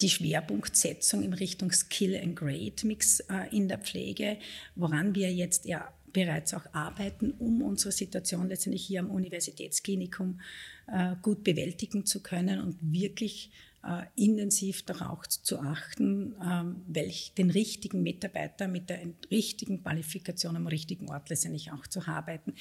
die 0.02 0.10
Schwerpunktsetzung 0.10 1.24
in 1.24 1.34
Richtung 1.34 1.72
Skill 1.72 2.20
and 2.22 2.36
Grade 2.36 2.76
Mix 2.84 3.22
äh, 3.22 3.56
in 3.56 3.70
der 3.70 3.78
Pflege, 3.78 4.38
woran 4.76 5.16
wir 5.16 5.32
jetzt 5.34 5.66
ja 5.66 5.94
bereits 6.16 6.54
auch 6.54 6.66
arbeiten, 6.72 7.32
um 7.40 7.62
unsere 7.62 7.92
Situation 7.92 8.48
letztendlich 8.48 8.86
hier 8.86 9.02
am 9.02 9.12
Universitätsklinikum 9.12 10.40
äh, 10.88 11.16
gut 11.22 11.44
bewältigen 11.44 12.06
zu 12.06 12.24
können 12.24 12.62
und 12.62 12.78
wirklich 12.82 13.52
äh, 13.84 14.06
intensiv 14.16 14.84
darauf 14.84 15.28
zu 15.28 15.60
achten, 15.60 16.34
ähm, 16.42 16.84
welch 16.88 17.34
den 17.38 17.50
richtigen 17.50 18.02
Mitarbeiter 18.02 18.70
mit 18.70 18.90
der 18.90 19.02
richtigen 19.30 19.84
Qualifikation 19.84 20.56
am 20.56 20.68
richtigen 20.68 21.10
Ort 21.10 21.30
letztendlich 21.30 21.74
auch 21.74 21.86
zu 21.86 22.08
arbeiten, 22.08 22.54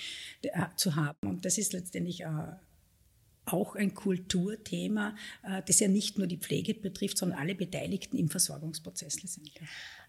äh, 0.43 0.51
zu 0.75 0.97
haben. 0.97 1.29
Und 1.29 1.45
das 1.45 1.57
ist 1.57 1.73
letztendlich 1.73 2.25
auch 3.47 3.77
ein 3.77 3.95
Kulturthema, 3.95 5.15
das 5.67 5.79
ja 5.79 5.87
nicht 5.87 6.17
nur 6.17 6.27
die 6.27 6.39
Pflege 6.39 6.73
betrifft, 6.73 7.19
sondern 7.19 7.39
alle 7.39 7.55
Beteiligten 7.55 8.17
im 8.17 8.31
Versorgungsprozess 8.31 9.23
letztendlich. 9.23 9.61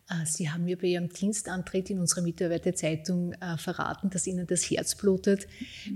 Äh, 0.10 0.26
Sie 0.26 0.50
haben 0.50 0.66
mir 0.66 0.78
bei 0.78 0.88
Ihrem 0.88 1.10
Dienstantritt 1.10 1.90
in 1.90 2.00
unserer 2.00 2.22
Mitarbeiterzeitung 2.22 3.34
äh, 3.34 3.58
verraten, 3.58 4.10
dass 4.10 4.28
Ihnen 4.28 4.46
das 4.46 4.70
Herz 4.70 4.96
blutet, 4.96 5.48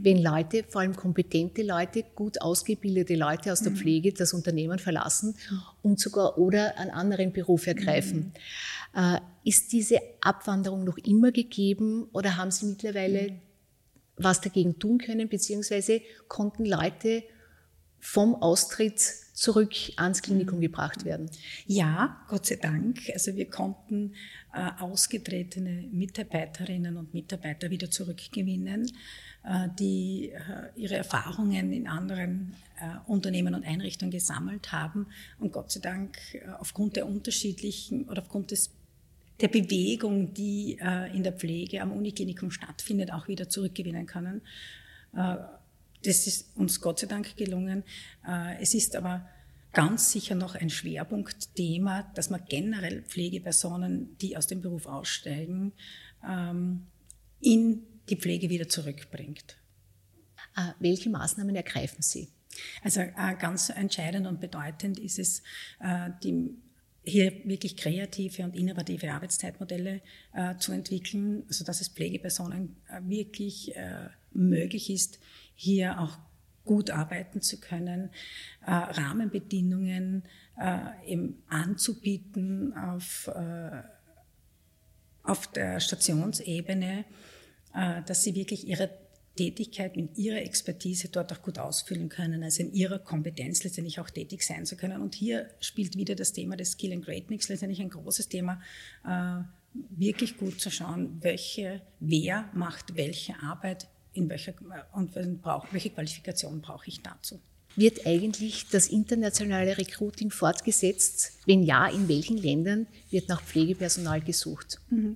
wenn 0.01 0.17
Leute, 0.21 0.63
vor 0.67 0.81
allem 0.81 0.95
kompetente 0.95 1.61
Leute, 1.61 2.03
gut 2.15 2.41
ausgebildete 2.41 3.15
Leute 3.15 3.51
aus 3.51 3.61
der 3.61 3.71
mhm. 3.71 3.77
Pflege 3.77 4.13
das 4.13 4.33
Unternehmen 4.33 4.79
verlassen 4.79 5.35
und 5.81 5.99
sogar 5.99 6.37
oder 6.37 6.77
einen 6.77 6.91
anderen 6.91 7.33
Beruf 7.33 7.67
ergreifen. 7.67 8.33
Mhm. 8.93 8.99
Äh, 8.99 9.19
ist 9.43 9.71
diese 9.71 9.99
Abwanderung 10.21 10.83
noch 10.83 10.97
immer 10.97 11.31
gegeben 11.31 12.07
oder 12.11 12.37
haben 12.37 12.51
Sie 12.51 12.65
mittlerweile 12.65 13.31
mhm. 13.31 13.39
was 14.17 14.41
dagegen 14.41 14.79
tun 14.79 14.97
können, 14.97 15.29
beziehungsweise 15.29 16.01
konnten 16.27 16.65
Leute 16.65 17.23
vom 17.99 18.35
Austritt 18.35 19.01
zurück 19.39 19.73
ans 19.95 20.21
Klinikum 20.21 20.57
mhm. 20.57 20.63
gebracht 20.63 21.05
werden? 21.05 21.29
Ja, 21.65 22.17
Gott 22.27 22.45
sei 22.45 22.57
Dank. 22.57 22.99
Also 23.13 23.35
wir 23.35 23.49
konnten 23.49 24.13
äh, 24.53 24.69
ausgetretene 24.79 25.87
Mitarbeiterinnen 25.91 26.97
und 26.97 27.13
Mitarbeiter 27.13 27.69
wieder 27.69 27.89
zurückgewinnen, 27.89 28.91
äh, 29.45 29.69
die 29.79 30.31
äh, 30.31 30.69
ihre 30.75 30.97
Erfahrungen 30.97 31.71
in 31.71 31.87
anderen 31.87 32.53
äh, 32.81 32.97
Unternehmen 33.09 33.55
und 33.55 33.65
Einrichtungen 33.65 34.11
gesammelt 34.11 34.73
haben 34.73 35.07
und 35.39 35.53
Gott 35.53 35.71
sei 35.71 35.79
Dank 35.79 36.17
äh, 36.33 36.41
aufgrund 36.59 36.97
der 36.97 37.07
unterschiedlichen 37.07 38.09
oder 38.09 38.21
aufgrund 38.21 38.51
des 38.51 38.71
der 39.39 39.47
Bewegung, 39.47 40.33
die 40.33 40.77
äh, 40.81 41.15
in 41.15 41.23
der 41.23 41.31
Pflege 41.31 41.81
am 41.81 41.93
Uniklinikum 41.93 42.51
stattfindet, 42.51 43.13
auch 43.13 43.29
wieder 43.29 43.47
zurückgewinnen 43.47 44.05
können. 44.05 44.41
Das 46.03 46.27
ist 46.27 46.55
uns 46.55 46.79
Gott 46.81 46.99
sei 46.99 47.07
Dank 47.07 47.35
gelungen. 47.35 47.83
Äh, 48.27 48.61
es 48.61 48.73
ist 48.73 48.95
aber 48.95 49.27
ganz 49.73 50.11
sicher 50.11 50.35
noch 50.35 50.55
ein 50.55 50.69
Schwerpunktthema, 50.69 52.11
dass 52.15 52.29
man 52.29 52.43
generell 52.47 53.03
Pflegepersonen, 53.03 54.17
die 54.17 54.37
aus 54.37 54.47
dem 54.47 54.61
Beruf 54.61 54.85
aussteigen, 54.85 55.73
ähm, 56.27 56.87
in 57.41 57.83
die 58.09 58.15
Pflege 58.15 58.49
wieder 58.49 58.67
zurückbringt. 58.67 59.57
Äh, 60.55 60.71
welche 60.79 61.09
Maßnahmen 61.09 61.55
ergreifen 61.55 62.01
Sie? 62.01 62.29
Also 62.83 63.01
äh, 63.01 63.35
ganz 63.39 63.69
entscheidend 63.69 64.25
und 64.25 64.41
bedeutend 64.41 64.99
ist 64.99 65.19
es, 65.19 65.43
die 66.23 66.49
hier 67.03 67.33
wirklich 67.45 67.77
kreative 67.77 68.43
und 68.43 68.55
innovative 68.55 69.11
Arbeitszeitmodelle 69.11 70.01
äh, 70.33 70.55
zu 70.57 70.71
entwickeln, 70.71 71.43
sodass 71.47 71.81
es 71.81 71.87
Pflegepersonen 71.89 72.75
wirklich 73.01 73.75
äh, 73.75 74.09
möglich 74.31 74.89
ist, 74.89 75.19
hier 75.61 75.99
auch 75.99 76.17
gut 76.63 76.89
arbeiten 76.89 77.41
zu 77.41 77.59
können, 77.59 78.11
äh, 78.65 78.71
Rahmenbedingungen 78.71 80.23
äh, 80.57 80.79
eben 81.05 81.43
anzubieten 81.49 82.73
auf, 82.73 83.27
äh, 83.27 83.81
auf 85.23 85.47
der 85.47 85.79
Stationsebene, 85.81 87.03
äh, 87.73 88.01
dass 88.03 88.23
sie 88.23 88.35
wirklich 88.35 88.67
ihre 88.67 88.89
Tätigkeit 89.35 89.97
mit 89.97 90.17
ihrer 90.17 90.41
Expertise 90.41 91.09
dort 91.09 91.33
auch 91.33 91.41
gut 91.41 91.59
ausfüllen 91.59 92.07
können, 92.07 92.43
also 92.43 92.63
in 92.63 92.73
ihrer 92.73 92.99
Kompetenz 92.99 93.63
letztendlich 93.63 93.99
auch 93.99 94.09
tätig 94.09 94.43
sein 94.43 94.65
zu 94.65 94.77
können. 94.77 95.01
Und 95.01 95.15
hier 95.15 95.49
spielt 95.59 95.97
wieder 95.97 96.15
das 96.15 96.31
Thema 96.33 96.55
des 96.55 96.71
Skill 96.71 96.93
and 96.93 97.05
Great 97.05 97.29
Mix 97.29 97.49
letztendlich 97.49 97.81
ein 97.81 97.89
großes 97.89 98.29
Thema, 98.29 98.61
äh, 99.05 99.41
wirklich 99.97 100.37
gut 100.37 100.61
zu 100.61 100.71
schauen, 100.71 101.17
welche, 101.21 101.81
wer 101.99 102.49
macht 102.53 102.95
welche 102.95 103.41
Arbeit 103.41 103.87
in 104.13 104.29
welcher, 104.29 104.53
und 104.93 105.15
welche 105.15 105.89
Qualifikation 105.89 106.61
brauche 106.61 106.87
ich 106.87 107.01
dazu. 107.01 107.39
Wird 107.75 108.05
eigentlich 108.05 108.67
das 108.69 108.87
internationale 108.87 109.77
Recruiting 109.77 110.31
fortgesetzt? 110.31 111.33
Wenn 111.45 111.63
ja, 111.63 111.87
in 111.87 112.07
welchen 112.09 112.37
Ländern 112.37 112.87
wird 113.11 113.29
nach 113.29 113.41
Pflegepersonal 113.41 114.21
gesucht? 114.21 114.79
Mhm. 114.89 115.15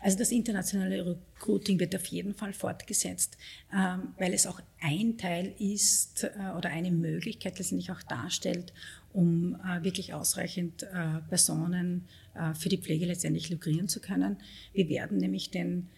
Also 0.00 0.18
das 0.18 0.32
internationale 0.32 1.06
Recruiting 1.06 1.80
wird 1.80 1.94
auf 1.96 2.04
jeden 2.06 2.34
Fall 2.34 2.52
fortgesetzt, 2.52 3.38
ähm, 3.72 4.12
weil 4.18 4.34
es 4.34 4.46
auch 4.46 4.60
ein 4.80 5.16
Teil 5.16 5.54
ist 5.58 6.24
äh, 6.24 6.56
oder 6.58 6.68
eine 6.68 6.90
Möglichkeit 6.90 7.58
letztendlich 7.58 7.90
auch 7.90 8.02
darstellt, 8.02 8.74
um 9.14 9.54
äh, 9.54 9.82
wirklich 9.82 10.12
ausreichend 10.12 10.82
äh, 10.82 11.20
Personen 11.28 12.06
für 12.58 12.68
die 12.68 12.78
Pflege 12.78 13.06
letztendlich 13.06 13.48
lukrieren 13.48 13.86
zu 13.86 14.00
können. 14.00 14.38
Wir 14.72 14.88
werden 14.88 15.18
nämlich 15.18 15.52
den 15.52 15.88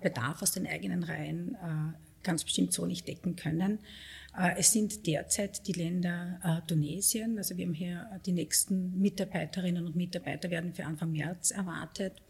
Bedarf 0.00 0.42
aus 0.42 0.52
den 0.52 0.66
eigenen 0.66 1.02
Reihen 1.02 1.54
äh, 1.54 2.24
ganz 2.24 2.44
bestimmt 2.44 2.72
so 2.72 2.86
nicht 2.86 3.06
decken 3.06 3.36
können. 3.36 3.80
Äh, 4.36 4.58
es 4.58 4.72
sind 4.72 5.06
derzeit 5.06 5.66
die 5.66 5.72
Länder 5.72 6.62
Tunesien, 6.66 7.38
also 7.38 7.56
wir 7.56 7.66
haben 7.66 7.74
hier 7.74 8.20
die 8.24 8.32
nächsten 8.32 8.98
Mitarbeiterinnen 8.98 9.86
und 9.86 9.96
Mitarbeiter 9.96 10.50
werden 10.50 10.72
für 10.72 10.84
Anfang 10.84 11.12
März 11.12 11.50
erwartet. 11.50 12.22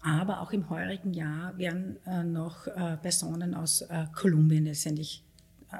Aber 0.00 0.40
auch 0.40 0.52
im 0.52 0.68
heurigen 0.68 1.14
Jahr 1.14 1.56
werden 1.58 1.98
noch 2.32 2.64
Personen 3.02 3.54
aus 3.54 3.84
Kolumbien 4.16 4.64
letztendlich 4.64 5.22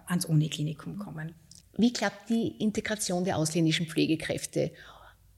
ans 0.07 0.27
Uniklinikum 0.27 0.97
kommen. 0.97 1.35
Wie 1.77 1.93
klappt 1.93 2.31
die 2.31 2.49
Integration 2.63 3.25
der 3.25 3.37
ausländischen 3.37 3.87
Pflegekräfte? 3.87 4.71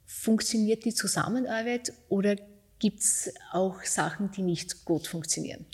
Funktioniert 0.04 0.84
die 0.84 0.92
Zusammenarbeit 0.92 1.94
oder 2.10 2.36
gibt 2.84 3.00
es 3.00 3.32
auch 3.50 3.82
Sachen, 3.82 4.30
die 4.32 4.42
nicht 4.42 4.84
gut 4.84 5.06
funktionieren? 5.06 5.64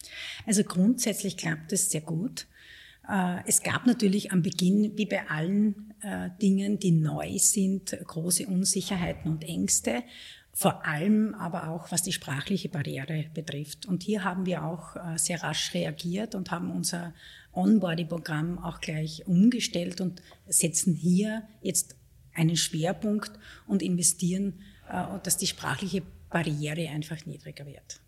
Also 0.47 0.63
grundsätzlich 0.63 1.37
klappt 1.37 1.73
es 1.73 1.91
sehr 1.91 2.03
gut. 2.03 2.47
Äh, 3.09 3.39
es 3.49 3.65
gab 3.65 3.85
natürlich 3.85 4.31
am 4.31 4.43
Beginn, 4.43 4.97
wie 4.97 5.07
bei 5.07 5.29
allen 5.29 5.93
äh, 6.03 6.31
Dingen, 6.41 6.79
die 6.79 6.93
neu 6.93 7.37
sind, 7.39 7.99
große 8.05 8.47
Unsicherheiten 8.47 9.29
und 9.29 9.43
Ängste, 9.43 10.05
vor 10.53 10.87
allem 10.87 11.35
aber 11.35 11.71
auch 11.71 11.91
was 11.91 12.05
die 12.05 12.13
sprachliche 12.13 12.69
Barriere 12.69 13.25
betrifft. 13.35 13.87
Und 13.87 14.05
hier 14.05 14.23
haben 14.23 14.47
wir 14.47 14.63
auch 14.63 14.95
äh, 14.95 15.19
sehr 15.19 15.43
rasch 15.43 15.75
reagiert 15.75 16.37
und 16.37 16.53
haben 16.53 16.71
unser 16.71 17.13
Onboarding-Programm 17.53 18.61
auch 18.61 18.81
gleich 18.81 19.27
umgestellt 19.27 20.01
und 20.01 20.23
setzen 20.47 20.95
hier 20.95 21.43
jetzt 21.61 21.97
einen 22.35 22.55
Schwerpunkt 22.55 23.33
und 23.67 23.83
investieren, 23.83 24.61
dass 25.25 25.37
die 25.37 25.49
sprachliche 25.49 26.03
Barriere 26.31 26.89
einfach 26.89 27.27
niedriger 27.27 27.67
wird. 27.67 28.01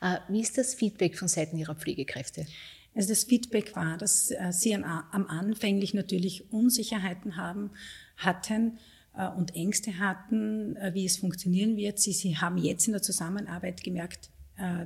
Äh, 0.00 0.18
wie 0.28 0.40
ist 0.40 0.58
das 0.58 0.74
Feedback 0.74 1.18
von 1.18 1.28
Seiten 1.28 1.56
Ihrer 1.56 1.74
Pflegekräfte? 1.74 2.46
Also 2.94 3.10
das 3.10 3.24
Feedback 3.24 3.76
war, 3.76 3.98
dass 3.98 4.30
äh, 4.30 4.52
sie 4.52 4.74
am 4.74 4.84
Anfänglich 4.84 5.94
natürlich 5.94 6.52
Unsicherheiten 6.52 7.36
haben, 7.36 7.70
hatten 8.16 8.78
äh, 9.16 9.28
und 9.28 9.54
Ängste 9.54 9.98
hatten, 9.98 10.76
wie 10.92 11.06
es 11.06 11.18
funktionieren 11.18 11.76
wird. 11.76 11.98
Sie, 11.98 12.12
sie 12.12 12.36
haben 12.36 12.58
jetzt 12.58 12.86
in 12.86 12.92
der 12.92 13.02
Zusammenarbeit 13.02 13.82
gemerkt, 13.82 14.30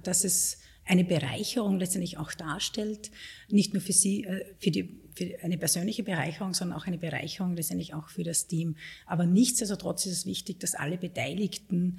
dass 0.04 0.22
es 0.22 0.58
eine 0.84 1.02
Bereicherung 1.02 1.80
letztendlich 1.80 2.16
auch 2.16 2.32
darstellt, 2.32 3.10
nicht 3.48 3.72
nur 3.72 3.82
für 3.82 3.92
sie, 3.92 4.24
für, 4.60 4.70
die, 4.70 5.00
für 5.14 5.38
eine 5.42 5.58
persönliche 5.58 6.02
Bereicherung, 6.02 6.54
sondern 6.54 6.78
auch 6.78 6.86
eine 6.86 6.98
Bereicherung 6.98 7.56
letztendlich 7.56 7.94
auch 7.94 8.08
für 8.08 8.24
das 8.24 8.46
Team. 8.46 8.76
Aber 9.06 9.26
nichtsdestotrotz 9.26 10.06
ist 10.06 10.12
es 10.12 10.26
wichtig, 10.26 10.60
dass 10.60 10.74
alle 10.74 10.98
Beteiligten 10.98 11.98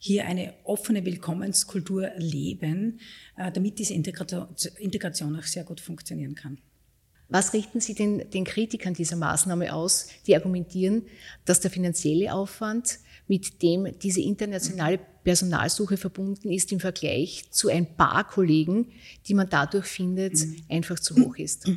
hier 0.00 0.24
eine 0.24 0.54
offene 0.64 1.04
Willkommenskultur 1.04 2.10
leben, 2.16 3.00
äh, 3.36 3.52
damit 3.52 3.78
diese 3.78 3.92
Integration 3.92 5.36
auch 5.36 5.42
sehr 5.42 5.62
gut 5.64 5.80
funktionieren 5.80 6.34
kann. 6.34 6.58
Was 7.30 7.52
richten 7.52 7.80
Sie 7.80 7.94
den, 7.94 8.28
den 8.30 8.44
Kritikern 8.44 8.92
dieser 8.92 9.16
Maßnahme 9.16 9.72
aus, 9.72 10.08
die 10.26 10.34
argumentieren, 10.34 11.04
dass 11.44 11.60
der 11.60 11.70
finanzielle 11.70 12.34
Aufwand, 12.34 12.98
mit 13.28 13.62
dem 13.62 13.88
diese 14.02 14.20
internationale 14.20 14.98
Personalsuche 15.22 15.96
verbunden 15.96 16.50
ist, 16.50 16.72
im 16.72 16.80
Vergleich 16.80 17.44
zu 17.52 17.68
ein 17.68 17.96
paar 17.96 18.26
Kollegen, 18.26 18.88
die 19.26 19.34
man 19.34 19.48
dadurch 19.48 19.86
findet, 19.86 20.34
mhm. 20.34 20.56
einfach 20.68 20.98
zu 20.98 21.14
hoch 21.16 21.36
ist? 21.36 21.70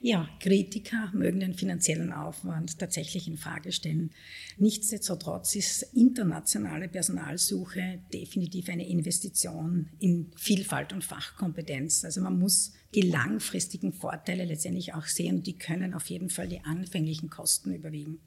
Ja, 0.00 0.28
Kritiker 0.38 1.10
mögen 1.12 1.40
den 1.40 1.54
finanziellen 1.54 2.12
Aufwand 2.12 2.78
tatsächlich 2.78 3.26
in 3.26 3.36
Frage 3.36 3.72
stellen. 3.72 4.10
Nichtsdestotrotz 4.56 5.56
ist 5.56 5.82
internationale 5.94 6.88
Personalsuche 6.88 8.00
definitiv 8.12 8.68
eine 8.68 8.88
Investition 8.88 9.88
in 9.98 10.30
Vielfalt 10.36 10.92
und 10.92 11.02
Fachkompetenz. 11.02 12.04
Also 12.04 12.20
man 12.20 12.38
muss 12.38 12.74
die 12.94 13.02
langfristigen 13.02 13.92
Vorteile 13.92 14.44
letztendlich 14.44 14.94
auch 14.94 15.06
sehen 15.06 15.42
die 15.42 15.58
können 15.58 15.94
auf 15.94 16.06
jeden 16.06 16.30
Fall 16.30 16.48
die 16.48 16.60
anfänglichen 16.60 17.28
Kosten 17.28 17.74
überwiegen. 17.74 18.20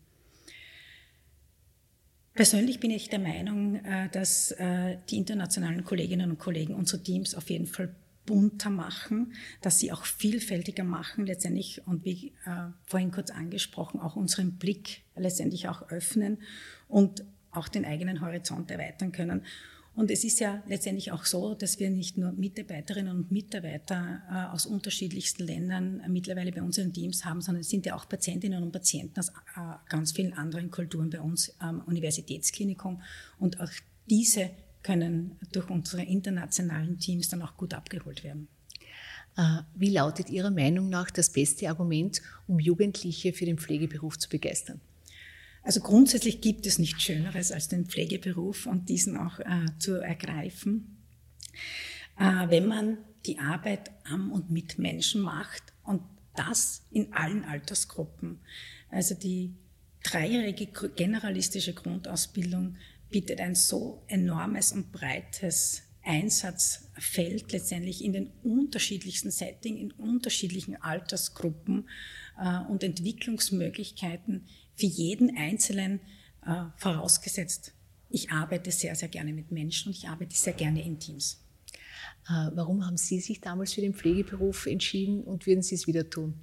Persönlich 2.33 2.79
bin 2.79 2.91
ich 2.91 3.09
der 3.09 3.19
Meinung, 3.19 3.75
äh, 3.75 4.09
dass 4.09 4.51
äh, 4.51 4.97
die 5.09 5.17
internationalen 5.17 5.83
Kolleginnen 5.83 6.31
und 6.31 6.39
Kollegen 6.39 6.75
unsere 6.75 7.03
Teams 7.03 7.35
auf 7.35 7.49
jeden 7.49 7.67
Fall 7.67 7.93
bunter 8.31 8.69
machen, 8.69 9.33
dass 9.59 9.79
sie 9.79 9.91
auch 9.91 10.05
vielfältiger 10.05 10.85
machen 10.85 11.25
letztendlich 11.25 11.85
und 11.85 12.05
wie 12.05 12.29
äh, 12.45 12.69
vorhin 12.85 13.11
kurz 13.11 13.29
angesprochen, 13.29 13.99
auch 13.99 14.15
unseren 14.15 14.53
Blick 14.53 15.01
letztendlich 15.17 15.67
auch 15.67 15.89
öffnen 15.89 16.37
und 16.87 17.25
auch 17.51 17.67
den 17.67 17.83
eigenen 17.83 18.21
Horizont 18.21 18.71
erweitern 18.71 19.11
können. 19.11 19.41
Und 19.95 20.09
es 20.11 20.23
ist 20.23 20.39
ja 20.39 20.63
letztendlich 20.65 21.11
auch 21.11 21.25
so, 21.25 21.55
dass 21.55 21.77
wir 21.77 21.89
nicht 21.89 22.17
nur 22.17 22.31
Mitarbeiterinnen 22.31 23.13
und 23.13 23.31
Mitarbeiter 23.31 24.21
äh, 24.31 24.53
aus 24.53 24.65
unterschiedlichsten 24.65 25.43
Ländern 25.43 25.99
äh, 25.99 26.07
mittlerweile 26.07 26.53
bei 26.53 26.61
unseren 26.61 26.93
Teams 26.93 27.25
haben, 27.25 27.41
sondern 27.41 27.59
es 27.59 27.69
sind 27.69 27.85
ja 27.85 27.97
auch 27.97 28.07
Patientinnen 28.07 28.63
und 28.63 28.71
Patienten 28.71 29.19
aus 29.19 29.27
äh, 29.27 29.33
ganz 29.89 30.13
vielen 30.13 30.31
anderen 30.31 30.71
Kulturen 30.71 31.09
bei 31.09 31.19
uns 31.19 31.53
am 31.59 31.81
Universitätsklinikum. 31.81 33.01
Und 33.39 33.59
auch 33.59 33.71
diese 34.09 34.51
können 34.83 35.37
durch 35.51 35.69
unsere 35.69 36.03
internationalen 36.03 36.97
Teams 36.99 37.29
dann 37.29 37.41
auch 37.41 37.57
gut 37.57 37.73
abgeholt 37.73 38.23
werden. 38.23 38.47
Wie 39.75 39.89
lautet 39.89 40.29
Ihrer 40.29 40.51
Meinung 40.51 40.89
nach 40.89 41.09
das 41.09 41.29
beste 41.29 41.69
Argument, 41.69 42.21
um 42.47 42.59
Jugendliche 42.59 43.31
für 43.31 43.45
den 43.45 43.57
Pflegeberuf 43.57 44.19
zu 44.19 44.27
begeistern? 44.27 44.81
Also 45.63 45.79
grundsätzlich 45.79 46.41
gibt 46.41 46.65
es 46.65 46.79
nichts 46.79 47.03
Schöneres 47.03 47.51
als 47.51 47.67
den 47.67 47.85
Pflegeberuf 47.85 48.65
und 48.65 48.89
diesen 48.89 49.15
auch 49.17 49.39
äh, 49.39 49.65
zu 49.77 50.01
ergreifen, 50.01 50.97
äh, 52.17 52.49
wenn 52.49 52.67
man 52.67 52.97
die 53.25 53.37
Arbeit 53.37 53.91
am 54.03 54.31
und 54.31 54.49
mit 54.49 54.79
Menschen 54.79 55.21
macht 55.21 55.61
und 55.83 56.01
das 56.35 56.83
in 56.89 57.13
allen 57.13 57.43
Altersgruppen. 57.43 58.39
Also 58.89 59.13
die 59.13 59.53
dreijährige 60.03 60.67
generalistische 60.95 61.73
Grundausbildung 61.73 62.77
bietet 63.11 63.39
ein 63.39 63.55
so 63.55 64.03
enormes 64.07 64.71
und 64.71 64.91
breites 64.91 65.83
Einsatzfeld 66.03 67.51
letztendlich 67.51 68.03
in 68.03 68.13
den 68.13 68.31
unterschiedlichsten 68.43 69.31
Settings, 69.31 69.79
in 69.79 69.91
unterschiedlichen 69.91 70.81
Altersgruppen 70.81 71.87
äh, 72.39 72.59
und 72.69 72.83
Entwicklungsmöglichkeiten 72.83 74.47
für 74.75 74.87
jeden 74.87 75.37
Einzelnen 75.37 75.99
äh, 76.45 76.63
vorausgesetzt. 76.77 77.73
Ich 78.09 78.31
arbeite 78.31 78.71
sehr, 78.71 78.95
sehr 78.95 79.09
gerne 79.09 79.31
mit 79.31 79.51
Menschen 79.51 79.89
und 79.89 79.97
ich 79.97 80.07
arbeite 80.07 80.35
sehr 80.35 80.53
gerne 80.53 80.83
in 80.83 80.99
Teams. 80.99 81.43
Äh, 82.27 82.49
warum 82.53 82.85
haben 82.85 82.97
Sie 82.97 83.19
sich 83.19 83.41
damals 83.41 83.73
für 83.73 83.81
den 83.81 83.93
Pflegeberuf 83.93 84.65
entschieden 84.65 85.23
und 85.23 85.45
würden 85.45 85.61
Sie 85.61 85.75
es 85.75 85.87
wieder 85.87 86.09
tun? 86.09 86.41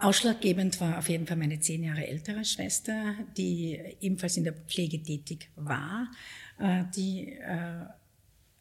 Ausschlaggebend 0.00 0.80
war 0.80 0.98
auf 0.98 1.10
jeden 1.10 1.26
Fall 1.26 1.36
meine 1.36 1.60
zehn 1.60 1.84
Jahre 1.84 2.06
ältere 2.06 2.42
Schwester, 2.44 3.14
die 3.36 3.78
ebenfalls 4.00 4.38
in 4.38 4.44
der 4.44 4.54
Pflege 4.54 5.02
tätig 5.02 5.50
war, 5.56 6.10
äh, 6.58 6.84
die 6.96 7.34
äh, 7.34 7.84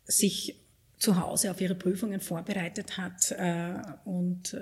sich 0.03 0.55
zu 0.97 1.17
Hause 1.17 1.51
auf 1.51 1.61
ihre 1.61 1.75
Prüfungen 1.75 2.19
vorbereitet 2.19 2.97
hat 2.97 3.31
äh, 3.31 3.75
und 4.03 4.55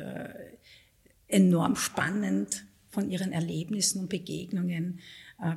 enorm 1.28 1.76
spannend 1.76 2.64
von 2.92 3.10
ihren 3.10 3.34
Erlebnissen 3.34 4.02
und 4.02 4.10
Begegnungen 4.10 5.00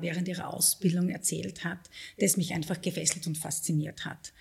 während 0.01 0.27
ihrer 0.27 0.53
Ausbildung 0.53 1.09
erzählt 1.11 1.65
hat, 1.65 1.79
das 2.19 2.37
mich 2.37 2.53
einfach 2.53 2.81
gefesselt 2.83 3.27
und 3.27 3.39
fasziniert 3.39 4.05
hat. 4.05 4.33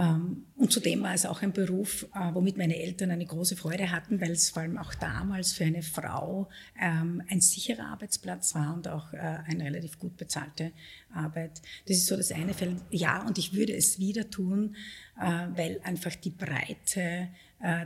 Ähm, 0.00 0.46
und 0.56 0.72
zudem 0.72 1.02
war 1.02 1.14
es 1.14 1.26
auch 1.26 1.42
ein 1.42 1.52
Beruf, 1.52 2.06
äh, 2.14 2.32
womit 2.32 2.56
meine 2.56 2.76
Eltern 2.76 3.10
eine 3.10 3.26
große 3.26 3.56
Freude 3.56 3.90
hatten, 3.90 4.20
weil 4.20 4.30
es 4.30 4.50
vor 4.50 4.62
allem 4.62 4.78
auch 4.78 4.94
damals 4.94 5.52
für 5.52 5.64
eine 5.64 5.82
Frau 5.82 6.48
ähm, 6.80 7.20
ein 7.28 7.40
sicherer 7.40 7.86
Arbeitsplatz 7.86 8.54
war 8.54 8.74
und 8.74 8.86
auch 8.86 9.12
äh, 9.12 9.16
eine 9.16 9.64
relativ 9.64 9.98
gut 9.98 10.16
bezahlte 10.16 10.70
Arbeit. 11.12 11.60
Das 11.86 11.96
ist 11.96 12.06
so 12.06 12.16
das 12.16 12.30
eine 12.30 12.54
Feld. 12.54 12.76
Ja, 12.90 13.26
und 13.26 13.38
ich 13.38 13.54
würde 13.54 13.74
es 13.74 13.98
wieder 13.98 14.30
tun, 14.30 14.76
äh, 15.20 15.46
weil 15.54 15.80
einfach 15.82 16.14
die 16.14 16.30
Breite 16.30 17.28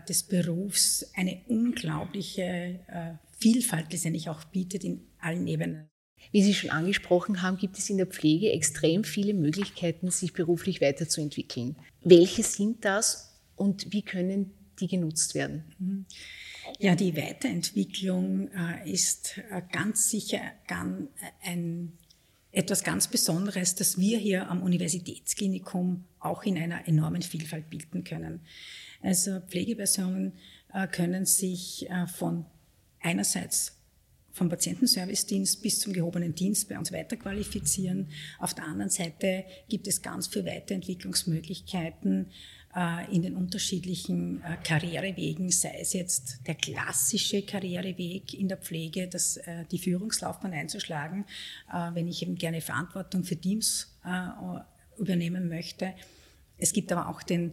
des 0.07 0.25
Berufs 0.25 1.11
eine 1.16 1.40
unglaubliche 1.47 2.81
Vielfalt 3.38 3.90
letztendlich 3.90 4.28
auch 4.28 4.45
bietet 4.45 4.85
in 4.85 5.00
allen 5.19 5.47
Ebenen. 5.47 5.88
Wie 6.30 6.42
Sie 6.42 6.54
schon 6.54 6.70
angesprochen 6.70 7.42
haben, 7.42 7.58
gibt 7.58 7.78
es 7.78 7.90
in 7.90 7.98
der 7.98 8.06
Pflege 8.06 8.52
extrem 8.52 9.04
viele 9.04 9.34
Möglichkeiten, 9.34 10.11
sich 10.11 10.32
beruflich 10.32 10.80
weiterzuentwickeln. 10.80 11.76
Welche 12.02 12.42
sind 12.42 12.85
das 12.85 13.38
und 13.56 13.92
wie 13.92 14.02
können 14.02 14.52
die 14.80 14.87
genutzt 14.87 15.35
werden? 15.35 16.06
Ja, 16.78 16.94
die 16.94 17.16
Weiterentwicklung 17.16 18.48
äh, 18.48 18.90
ist 18.90 19.38
äh, 19.50 19.62
ganz 19.72 20.11
sicher 20.11 20.40
äh, 20.68 21.48
ein, 21.48 21.92
etwas 22.50 22.85
ganz 22.85 23.08
Besonderes, 23.08 23.74
das 23.74 23.98
wir 23.98 24.18
hier 24.18 24.50
am 24.50 24.62
Universitätsklinikum 24.62 26.04
auch 26.20 26.44
in 26.44 26.58
einer 26.58 26.87
enormen 26.87 27.22
Vielfalt 27.22 27.70
bilden 27.70 28.04
können. 28.04 28.40
Also 29.00 29.40
Pflegepersonen 29.40 30.35
können 30.92 31.24
sich 31.24 31.88
von 32.14 32.44
einerseits 33.00 33.82
vom 34.33 34.49
Patientenservice-Dienst 34.49 35.62
bis 35.62 35.79
zum 35.79 35.92
gehobenen 35.92 36.35
Dienst 36.35 36.68
bei 36.68 36.79
uns 36.79 36.92
weiterqualifizieren. 36.92 38.09
Auf 38.38 38.55
der 38.55 38.64
anderen 38.64 38.90
Seite 38.90 39.45
gibt 39.68 39.87
es 39.87 40.03
ganz 40.03 40.27
viele 40.27 40.47
Weiterentwicklungsmöglichkeiten 40.47 42.27
äh, 42.75 43.14
in 43.14 43.21
den 43.21 43.37
unterschiedlichen 43.37 44.42
äh, 44.42 44.57
Karrierewegen, 44.64 45.51
sei 45.51 45.77
es 45.79 45.92
jetzt 45.92 46.40
der 46.47 46.55
klassische 46.55 47.42
Karriereweg 47.42 48.33
in 48.33 48.49
der 48.49 48.57
Pflege, 48.57 49.09
das, 49.09 49.37
äh, 49.37 49.66
die 49.71 49.79
Führungslaufbahn 49.79 50.55
einzuschlagen, 50.55 51.27
wenn 51.92 52.09
ich 52.09 52.23
eben 52.23 52.37
gerne 52.37 52.61
Verantwortung 52.61 53.25
für 53.25 53.37
Teams 53.37 53.95
übernehmen 54.99 55.49
möchte. 55.49 55.95
Es 56.59 56.73
gibt 56.73 56.92
aber 56.92 57.09
auch 57.09 57.23
den 57.23 57.53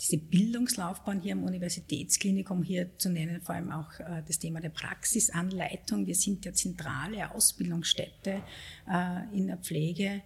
diese 0.00 0.18
Bildungslaufbahn 0.18 1.20
hier 1.20 1.32
am 1.32 1.42
Universitätsklinikum 1.42 2.62
hier 2.62 2.96
zu 2.98 3.10
nennen, 3.10 3.40
vor 3.42 3.56
allem 3.56 3.72
auch 3.72 3.98
äh, 3.98 4.22
das 4.26 4.38
Thema 4.38 4.60
der 4.60 4.68
Praxisanleitung. 4.68 6.06
Wir 6.06 6.14
sind 6.14 6.44
ja 6.44 6.52
zentrale 6.52 7.34
Ausbildungsstätte 7.34 8.42
äh, 8.88 9.36
in 9.36 9.48
der 9.48 9.56
Pflege 9.56 10.22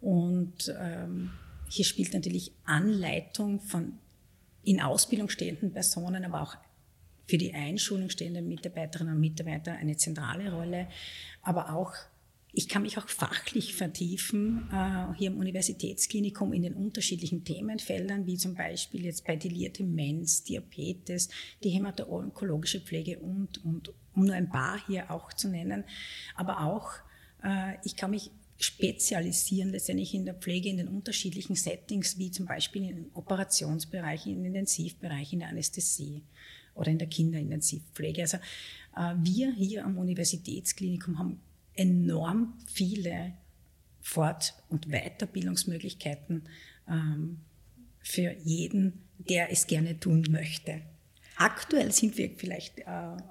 und 0.00 0.72
ähm, 0.78 1.30
hier 1.68 1.84
spielt 1.84 2.12
natürlich 2.12 2.52
Anleitung 2.64 3.60
von 3.60 3.98
in 4.64 4.82
Ausbildung 4.82 5.30
stehenden 5.30 5.72
Personen, 5.72 6.24
aber 6.24 6.42
auch 6.42 6.56
für 7.26 7.38
die 7.38 7.54
Einschulung 7.54 8.10
stehenden 8.10 8.48
Mitarbeiterinnen 8.48 9.14
und 9.14 9.20
Mitarbeiter 9.20 9.72
eine 9.72 9.96
zentrale 9.96 10.52
Rolle, 10.52 10.88
aber 11.42 11.74
auch 11.74 11.94
ich 12.52 12.68
kann 12.68 12.82
mich 12.82 12.98
auch 12.98 13.08
fachlich 13.08 13.74
vertiefen, 13.74 14.68
äh, 14.72 15.14
hier 15.16 15.30
im 15.30 15.38
Universitätsklinikum 15.38 16.52
in 16.52 16.62
den 16.62 16.74
unterschiedlichen 16.74 17.44
Themenfeldern, 17.44 18.26
wie 18.26 18.36
zum 18.36 18.54
Beispiel 18.54 19.04
jetzt 19.04 19.26
bei 19.26 19.36
Demenz, 19.36 20.44
Diabetes, 20.44 21.28
die 21.62 21.70
hämato-onkologische 21.70 22.80
Pflege 22.80 23.18
und, 23.18 23.64
und 23.64 23.92
um 24.14 24.24
nur 24.24 24.34
ein 24.34 24.48
paar 24.48 24.84
hier 24.86 25.10
auch 25.10 25.32
zu 25.32 25.48
nennen. 25.48 25.84
Aber 26.34 26.62
auch, 26.64 26.90
äh, 27.44 27.74
ich 27.84 27.96
kann 27.96 28.12
mich 28.12 28.30
spezialisieren 28.56 29.70
letztendlich 29.70 30.14
in 30.14 30.24
der 30.24 30.34
Pflege 30.34 30.68
in 30.68 30.78
den 30.78 30.88
unterschiedlichen 30.88 31.54
Settings, 31.54 32.18
wie 32.18 32.30
zum 32.30 32.46
Beispiel 32.46 32.88
im 32.88 33.10
Operationsbereich, 33.14 34.26
im 34.26 34.44
Intensivbereich, 34.44 35.32
in 35.32 35.40
der 35.40 35.48
Anästhesie 35.48 36.24
oder 36.74 36.90
in 36.90 36.98
der 36.98 37.08
Kinderintensivpflege. 37.08 38.22
Also 38.22 38.38
äh, 38.96 39.14
wir 39.18 39.52
hier 39.52 39.84
am 39.84 39.98
Universitätsklinikum 39.98 41.18
haben 41.18 41.40
enorm 41.78 42.54
viele 42.66 43.32
Fort- 44.00 44.54
und 44.68 44.88
Weiterbildungsmöglichkeiten 44.88 46.48
ähm, 46.88 47.40
für 48.00 48.34
jeden, 48.42 49.04
der 49.18 49.52
es 49.52 49.66
gerne 49.66 49.98
tun 49.98 50.26
möchte. 50.30 50.82
Aktuell 51.36 51.92
sind 51.92 52.18
wir 52.18 52.30
vielleicht, 52.36 52.80
äh, 52.80 52.84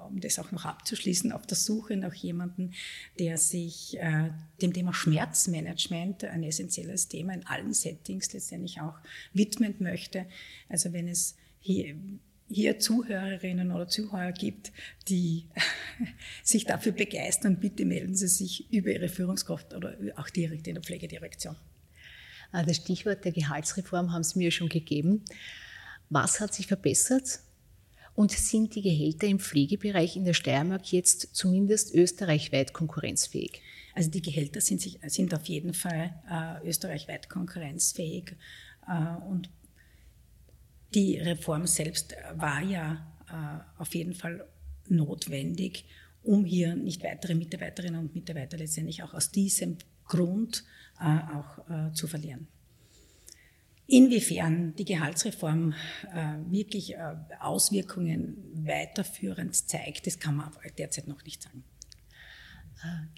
um 0.07 0.21
das 0.21 0.39
auch 0.39 0.53
noch 0.53 0.63
abzuschließen, 0.63 1.33
auf 1.33 1.45
der 1.45 1.57
Suche 1.57 1.97
nach 1.97 2.13
jemandem, 2.13 2.71
der 3.19 3.38
sich 3.38 3.99
äh, 3.99 4.29
dem 4.62 4.71
Thema 4.71 4.93
Schmerzmanagement, 4.93 6.23
ein 6.23 6.43
essentielles 6.43 7.10
Thema 7.10 7.33
in 7.33 7.45
allen 7.45 7.73
Settings 7.73 8.31
letztendlich 8.31 8.79
auch 8.79 8.97
widmen 9.33 9.75
möchte. 9.79 10.25
Also 10.69 10.93
wenn 10.93 11.10
es 11.10 11.36
hier 11.60 11.97
hier 12.49 12.79
Zuhörerinnen 12.79 13.71
oder 13.71 13.88
Zuhörer 13.88 14.31
gibt, 14.31 14.71
die 15.07 15.47
sich 16.43 16.65
dafür 16.65 16.93
begeistern, 16.93 17.60
bitte 17.60 17.86
melden 17.86 18.15
Sie 18.15 18.27
sich 18.27 18.71
über 18.71 18.91
Ihre 18.91 19.10
Führungskraft 19.10 19.73
oder 19.73 19.97
auch 20.15 20.29
direkt 20.29 20.67
in 20.67 20.75
der 20.75 20.83
Pflegedirektion. 20.83 21.55
Ah, 22.51 22.63
das 22.63 22.77
Stichwort 22.77 23.25
der 23.25 23.33
Gehaltsreform 23.33 24.13
haben 24.13 24.23
Sie 24.23 24.39
mir 24.39 24.51
schon 24.51 24.69
gegeben. 24.69 25.23
Was 26.10 26.39
hat 26.39 26.53
sich 26.53 26.67
verbessert? 26.67 27.39
Und 28.15 28.31
sind 28.31 28.73
die 28.73 28.81
Gehälter 28.81 29.27
im 29.27 29.39
Pflegebereich 29.39 30.15
in 30.15 30.25
der 30.25 30.33
Steiermark 30.33 30.91
jetzt 30.91 31.36
zumindest 31.36 31.93
österreichweit 31.93 32.73
konkurrenzfähig? 32.73 33.62
Also 33.93 34.10
die 34.10 34.21
Gehälter 34.21 34.62
sind, 34.62 34.81
sind 34.81 35.33
auf 35.33 35.45
jeden 35.45 35.73
Fall 35.73 36.13
äh, 36.29 36.67
österreichweit 36.67 37.29
konkurrenzfähig. 37.29 38.36
Äh, 38.88 39.21
und 39.27 39.49
die 40.93 41.17
Reform 41.17 41.67
selbst 41.67 42.15
war 42.36 42.62
ja 42.62 43.06
äh, 43.30 43.82
auf 43.82 43.93
jeden 43.95 44.13
Fall 44.13 44.47
notwendig, 44.88 45.86
um 46.23 46.45
hier 46.45 46.76
nicht 46.76 47.04
weitere 47.04 47.36
Mitarbeiterinnen 47.36 48.00
und 48.00 48.15
Mitarbeiter 48.15 48.58
letztendlich 48.58 49.04
auch 49.04 49.13
aus 49.13 49.32
diesem 49.32 49.78
Grund 50.06 50.63
auch 51.00 51.93
zu 51.93 52.08
verlieren. 52.08 52.47
Inwiefern 53.86 54.73
die 54.76 54.86
Gehaltsreform 54.86 55.73
wirklich 56.50 56.95
Auswirkungen 57.39 58.38
weiterführend 58.54 59.56
zeigt, 59.56 60.08
das 60.08 60.17
kann 60.17 60.38
man 60.38 60.52
derzeit 60.78 61.08
noch 61.08 61.23
nicht 61.23 61.43
sagen. 61.43 61.63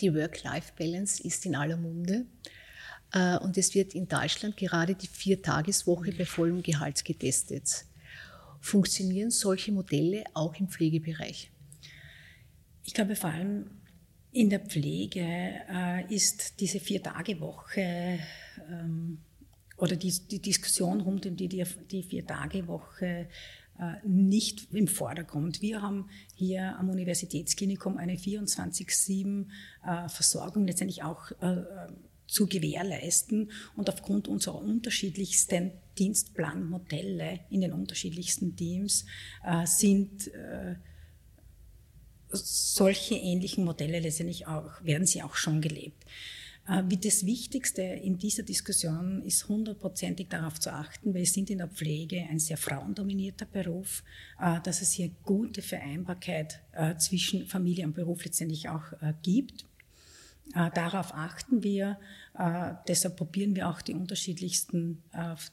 Die 0.01 0.13
Work-Life-Balance 0.13 1.23
ist 1.23 1.45
in 1.45 1.55
aller 1.55 1.77
Munde. 1.77 2.25
Äh, 3.11 3.37
und 3.37 3.57
es 3.57 3.73
wird 3.75 3.95
in 3.95 4.07
Deutschland 4.07 4.57
gerade 4.57 4.95
die 4.95 5.07
Viertageswoche 5.07 6.11
bei 6.11 6.25
vollem 6.25 6.61
Gehalt 6.61 7.03
getestet. 7.03 7.85
Funktionieren 8.61 9.31
solche 9.31 9.71
Modelle 9.71 10.23
auch 10.33 10.55
im 10.59 10.67
Pflegebereich? 10.67 11.51
Ich 12.83 12.93
glaube, 12.93 13.15
vor 13.15 13.29
allem 13.29 13.69
in 14.31 14.49
der 14.49 14.59
Pflege 14.59 15.21
äh, 15.21 16.13
ist 16.13 16.59
diese 16.59 16.79
Vier-Tage-Woche 16.79 18.19
ähm, 18.69 19.19
oder 19.77 19.95
die, 19.95 20.11
Diskussion 20.41 21.01
rund 21.01 21.25
um 21.25 21.35
die, 21.35 21.65
Vier-Tage-Woche 22.03 23.27
äh, 23.79 24.07
nicht 24.07 24.73
im 24.73 24.87
Vordergrund. 24.87 25.61
Wir 25.61 25.81
haben 25.81 26.09
hier 26.35 26.77
am 26.77 26.89
Universitätsklinikum 26.89 27.97
eine 27.97 28.15
24-7 28.15 29.47
äh, 29.85 30.09
Versorgung 30.09 30.67
letztendlich 30.67 31.03
auch 31.03 31.31
zu 32.29 32.47
gewährleisten 32.47 33.51
und 33.75 33.89
aufgrund 33.89 34.27
unserer 34.27 34.61
unterschiedlichsten 34.61 35.71
Dienstplanmodelle 35.97 37.39
in 37.49 37.61
den 37.61 37.73
unterschiedlichsten 37.73 38.55
Teams 38.55 39.05
sind 39.65 40.31
solche 42.31 43.15
ähnlichen 43.15 43.65
Modelle 43.65 43.99
letztendlich 43.99 44.47
auch, 44.47 44.83
werden 44.83 45.07
sie 45.07 45.23
auch 45.23 45.35
schon 45.35 45.61
gelebt. 45.61 46.05
Äh, 46.69 46.83
wie 46.87 46.97
das 46.97 47.25
Wichtigste 47.25 47.81
in 47.81 48.17
dieser 48.17 48.43
Diskussion 48.43 49.23
ist 49.23 49.47
hundertprozentig 49.47 50.27
darauf 50.29 50.59
zu 50.59 50.71
achten, 50.71 51.13
wir 51.13 51.25
sind 51.25 51.49
in 51.49 51.57
der 51.57 51.67
Pflege 51.67 52.21
ein 52.29 52.39
sehr 52.39 52.57
frauendominierter 52.57 53.45
Beruf, 53.45 54.03
äh, 54.39 54.59
dass 54.61 54.81
es 54.81 54.91
hier 54.91 55.09
gute 55.23 55.61
Vereinbarkeit 55.61 56.61
äh, 56.73 56.95
zwischen 56.97 57.47
Familie 57.47 57.85
und 57.85 57.95
Beruf 57.95 58.23
letztendlich 58.23 58.69
auch 58.69 58.83
gibt. 59.23 59.65
Darauf 60.53 61.13
achten 61.13 61.61
wir, 61.61 61.99
deshalb 62.87 63.17
probieren 63.17 63.55
wir 63.55 63.69
auch 63.69 63.83
die 63.83 63.93
unterschiedlichsten 63.93 65.03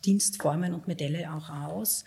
Dienstformen 0.05 0.73
und 0.73 0.89
Modelle 0.89 1.35
auch 1.35 1.51
aus. 1.51 2.05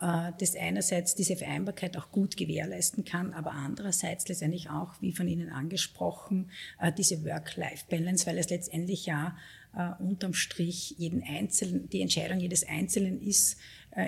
Äh, 0.00 0.32
das 0.38 0.54
einerseits 0.54 1.14
diese 1.16 1.36
Vereinbarkeit 1.36 1.96
auch 1.96 2.12
gut 2.12 2.36
gewährleisten 2.36 3.04
kann, 3.04 3.34
aber 3.34 3.52
andererseits 3.52 4.28
letztendlich 4.28 4.70
auch, 4.70 4.94
wie 5.00 5.12
von 5.12 5.26
Ihnen 5.26 5.50
angesprochen, 5.50 6.50
äh, 6.80 6.92
diese 6.92 7.24
Work-Life-Balance, 7.24 8.26
weil 8.26 8.38
es 8.38 8.48
letztendlich 8.48 9.06
ja 9.06 9.36
äh, 9.76 9.90
unterm 10.00 10.34
Strich 10.34 10.94
jeden 10.98 11.24
Einzelnen, 11.24 11.88
die 11.88 12.00
Entscheidung 12.00 12.38
jedes 12.38 12.66
Einzelnen 12.66 13.20
ist, 13.20 13.58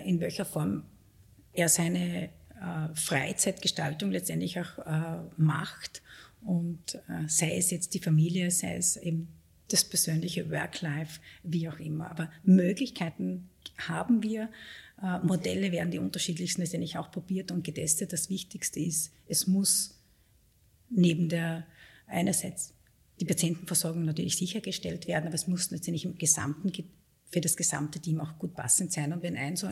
in 0.04 0.20
welcher 0.20 0.44
Form 0.44 0.84
er 1.52 1.68
seine 1.68 2.28
Freizeitgestaltung 2.94 4.10
letztendlich 4.10 4.60
auch 4.60 5.24
macht 5.36 6.02
und 6.42 6.98
sei 7.26 7.56
es 7.56 7.70
jetzt 7.70 7.94
die 7.94 7.98
Familie, 7.98 8.50
sei 8.50 8.76
es 8.76 8.96
eben 8.96 9.28
das 9.72 9.84
persönliche 9.84 10.50
Work-Life, 10.50 11.20
wie 11.42 11.68
auch 11.68 11.78
immer. 11.78 12.10
Aber 12.10 12.30
Möglichkeiten 12.42 13.48
haben 13.78 14.22
wir, 14.22 14.50
äh, 15.02 15.18
Modelle 15.20 15.72
werden 15.72 15.90
die 15.90 15.98
unterschiedlichsten 15.98 16.60
letztendlich 16.60 16.98
auch 16.98 17.10
probiert 17.10 17.50
und 17.50 17.64
getestet. 17.64 18.12
Das 18.12 18.30
Wichtigste 18.30 18.80
ist, 18.80 19.12
es 19.26 19.46
muss 19.46 19.98
neben 20.88 21.28
der 21.28 21.66
einerseits 22.06 22.74
die 23.20 23.24
Patientenversorgung 23.24 24.04
natürlich 24.04 24.36
sichergestellt 24.36 25.06
werden, 25.06 25.26
aber 25.26 25.34
es 25.34 25.46
muss 25.46 25.70
letztendlich 25.70 26.04
im 26.04 26.18
gesamten, 26.18 26.72
für 27.30 27.40
das 27.40 27.56
gesamte 27.56 28.00
Team 28.00 28.20
auch 28.20 28.38
gut 28.38 28.54
passend 28.54 28.92
sein. 28.92 29.12
Und 29.12 29.22
wenn 29.22 29.36
ein 29.36 29.56
so 29.56 29.68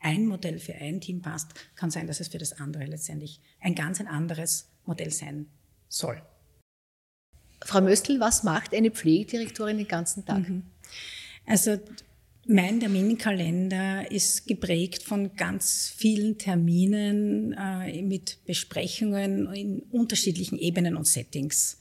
ein 0.00 0.26
Modell 0.26 0.58
für 0.58 0.74
ein 0.74 1.00
Team 1.00 1.22
passt, 1.22 1.54
kann 1.74 1.90
sein, 1.90 2.06
dass 2.06 2.20
es 2.20 2.28
für 2.28 2.38
das 2.38 2.52
andere 2.60 2.84
letztendlich 2.84 3.40
ein 3.60 3.74
ganz 3.74 4.00
ein 4.00 4.08
anderes 4.08 4.68
Modell 4.84 5.10
sein 5.10 5.46
soll. 5.88 6.22
Frau 7.64 7.80
Möstl, 7.80 8.20
was 8.20 8.44
macht 8.44 8.74
eine 8.74 8.90
Pflegedirektorin 8.90 9.78
den 9.78 9.88
ganzen 9.88 10.24
Tag? 10.24 10.48
Mhm. 10.48 10.62
Also 11.46 11.78
mein 12.46 12.80
Terminkalender 12.80 14.10
ist 14.10 14.46
geprägt 14.46 15.02
von 15.02 15.34
ganz 15.36 15.92
vielen 15.94 16.38
Terminen 16.38 17.52
äh, 17.52 18.00
mit 18.02 18.38
Besprechungen 18.46 19.52
in 19.52 19.80
unterschiedlichen 19.90 20.58
Ebenen 20.58 20.96
und 20.96 21.06
Settings. 21.06 21.78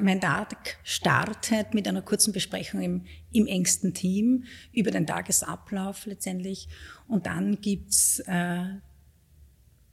Mein 0.00 0.20
Tag 0.20 0.78
startet 0.84 1.74
mit 1.74 1.88
einer 1.88 2.02
kurzen 2.02 2.32
Besprechung 2.32 2.80
im, 2.80 3.04
im 3.32 3.46
engsten 3.46 3.94
Team 3.94 4.44
über 4.72 4.90
den 4.90 5.06
Tagesablauf 5.06 6.06
letztendlich. 6.06 6.68
Und 7.06 7.26
dann 7.26 7.60
gibt's 7.60 8.20
äh, 8.20 8.64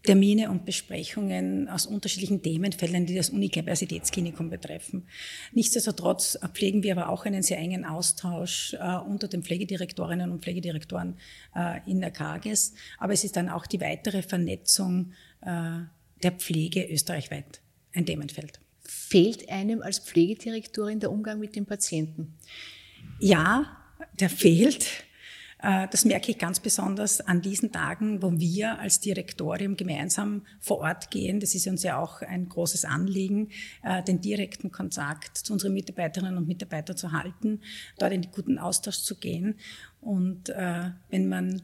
Termine 0.06 0.50
und 0.50 0.66
Besprechungen 0.66 1.68
aus 1.68 1.86
unterschiedlichen 1.86 2.42
Themenfeldern, 2.42 3.06
die 3.06 3.16
das 3.16 3.30
Universitätsklinikum 3.30 4.50
betreffen. 4.50 5.08
Nichtsdestotrotz 5.54 6.40
pflegen 6.54 6.84
wir 6.84 6.98
aber 6.98 7.10
auch 7.10 7.26
einen 7.26 7.44
sehr 7.44 7.58
engen 7.58 7.86
Austausch 7.86 8.74
äh, 8.74 8.98
unter 8.98 9.28
den 9.28 9.44
Pflegedirektorinnen 9.44 10.32
und 10.32 10.44
Pflegedirektoren 10.44 11.18
äh, 11.56 11.80
in 11.90 12.00
der 12.02 12.12
KAGES. 12.12 12.74
Aber 12.98 13.14
es 13.14 13.24
ist 13.24 13.36
dann 13.36 13.50
auch 13.50 13.66
die 13.66 13.82
weitere 13.82 14.22
Vernetzung 14.22 15.12
äh, 15.42 15.80
der 16.24 16.32
Pflege 16.32 16.86
österreichweit 16.86 17.62
ein 17.94 18.06
Themenfeld. 18.06 18.60
Fehlt 18.82 19.50
einem 19.50 19.82
als 19.82 20.00
Pflegedirektorin 20.00 21.00
der 21.00 21.12
Umgang 21.12 21.40
mit 21.40 21.56
den 21.56 21.66
Patienten? 21.66 22.36
Ja, 23.20 23.78
der 24.20 24.30
fehlt. 24.30 24.86
Äh, 25.62 25.88
das 25.90 26.06
merke 26.06 26.32
ich 26.32 26.38
ganz 26.38 26.60
besonders 26.60 27.22
an 27.22 27.42
diesen 27.42 27.72
Tagen, 27.72 28.22
wo 28.22 28.32
wir 28.38 28.80
als 28.80 29.00
Direktorium 29.00 29.78
gemeinsam 29.78 30.46
vor 30.60 30.80
Ort 30.80 31.12
gehen. 31.12 31.40
Das 31.40 31.56
ist 31.56 31.68
uns 31.68 31.84
ja 31.84 32.00
auch 32.00 32.22
ein 32.22 32.50
großes 32.50 32.86
Anliegen, 32.86 33.50
äh, 33.84 34.04
den 34.04 34.22
direkten 34.22 34.72
Kontakt 34.72 35.38
zu 35.38 35.54
unseren 35.54 35.74
Mitarbeiterinnen 35.74 36.38
und 36.38 36.48
Mitarbeitern 36.48 36.98
zu 36.98 37.12
halten, 37.12 37.62
dort 37.98 38.14
in 38.14 38.22
den 38.22 38.32
guten 38.32 38.60
Austausch 38.60 39.00
zu 39.00 39.16
gehen. 39.16 39.56
Und 40.02 40.50
äh, 40.50 40.92
wenn 41.10 41.28
man 41.30 41.62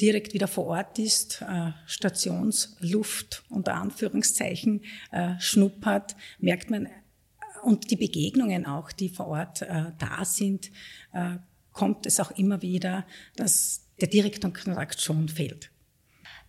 direkt 0.00 0.34
wieder 0.34 0.48
vor 0.48 0.66
Ort 0.66 0.98
ist, 0.98 1.44
Stationsluft 1.86 3.44
unter 3.50 3.74
Anführungszeichen 3.74 4.80
schnuppert, 5.38 6.16
merkt 6.40 6.70
man, 6.70 6.88
und 7.62 7.90
die 7.90 7.96
Begegnungen 7.96 8.66
auch, 8.66 8.90
die 8.90 9.10
vor 9.10 9.28
Ort 9.28 9.60
da 9.60 10.24
sind, 10.24 10.70
kommt 11.72 12.06
es 12.06 12.20
auch 12.20 12.30
immer 12.32 12.62
wieder, 12.62 13.06
dass 13.36 13.86
der 14.00 14.08
direkte 14.08 14.50
Kontakt 14.50 15.00
schon 15.00 15.28
fehlt. 15.28 15.70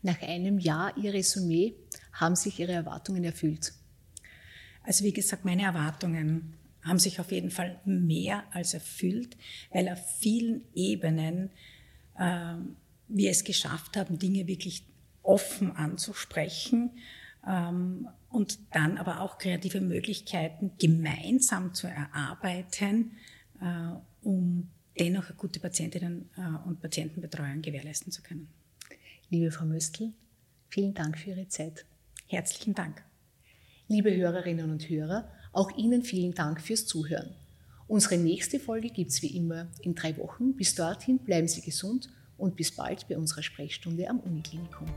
Nach 0.01 0.21
einem 0.21 0.59
Jahr 0.59 0.97
Ihr 0.97 1.13
Resümee 1.13 1.75
haben 2.11 2.35
sich 2.35 2.59
Ihre 2.59 2.73
Erwartungen 2.73 3.23
erfüllt? 3.23 3.73
Also 4.83 5.05
wie 5.05 5.13
gesagt, 5.13 5.45
meine 5.45 5.63
Erwartungen 5.63 6.55
haben 6.83 6.99
sich 6.99 7.19
auf 7.19 7.31
jeden 7.31 7.51
Fall 7.51 7.79
mehr 7.85 8.43
als 8.51 8.73
erfüllt, 8.73 9.37
weil 9.71 9.87
auf 9.87 9.99
vielen 10.19 10.65
Ebenen 10.75 11.49
äh, 12.17 12.55
wir 13.07 13.31
es 13.31 13.43
geschafft 13.45 13.95
haben, 13.95 14.19
Dinge 14.19 14.47
wirklich 14.47 14.85
offen 15.21 15.71
anzusprechen 15.71 16.91
ähm, 17.47 18.09
und 18.29 18.59
dann 18.71 18.97
aber 18.97 19.21
auch 19.21 19.37
kreative 19.37 19.79
Möglichkeiten 19.79 20.71
gemeinsam 20.77 21.73
zu 21.73 21.87
erarbeiten, 21.87 23.11
äh, 23.61 23.95
um 24.21 24.69
dennoch 24.99 25.27
eine 25.27 25.35
gute 25.35 25.59
Patientinnen- 25.59 26.29
äh, 26.37 26.67
und 26.67 26.81
Patientenbetreuung 26.81 27.61
gewährleisten 27.61 28.11
zu 28.11 28.21
können. 28.21 28.47
Liebe 29.29 29.51
Frau 29.51 29.65
Möstl, 29.65 30.13
vielen 30.69 30.93
Dank 30.93 31.17
für 31.17 31.31
Ihre 31.31 31.47
Zeit. 31.47 31.85
Herzlichen 32.27 32.73
Dank. 32.73 33.03
Liebe 33.87 34.15
Hörerinnen 34.15 34.71
und 34.71 34.89
Hörer, 34.89 35.29
auch 35.51 35.75
Ihnen 35.77 36.03
vielen 36.03 36.33
Dank 36.33 36.61
fürs 36.61 36.85
Zuhören. 36.85 37.35
Unsere 37.87 38.17
nächste 38.17 38.59
Folge 38.59 38.89
gibt 38.89 39.11
es 39.11 39.21
wie 39.21 39.35
immer 39.35 39.67
in 39.81 39.93
drei 39.93 40.17
Wochen. 40.17 40.55
Bis 40.55 40.73
dorthin 40.73 41.19
bleiben 41.19 41.47
Sie 41.47 41.61
gesund 41.61 42.09
und 42.37 42.55
bis 42.55 42.71
bald 42.71 43.07
bei 43.07 43.17
unserer 43.17 43.43
Sprechstunde 43.43 44.09
am 44.09 44.19
Uniklinikum. 44.19 44.87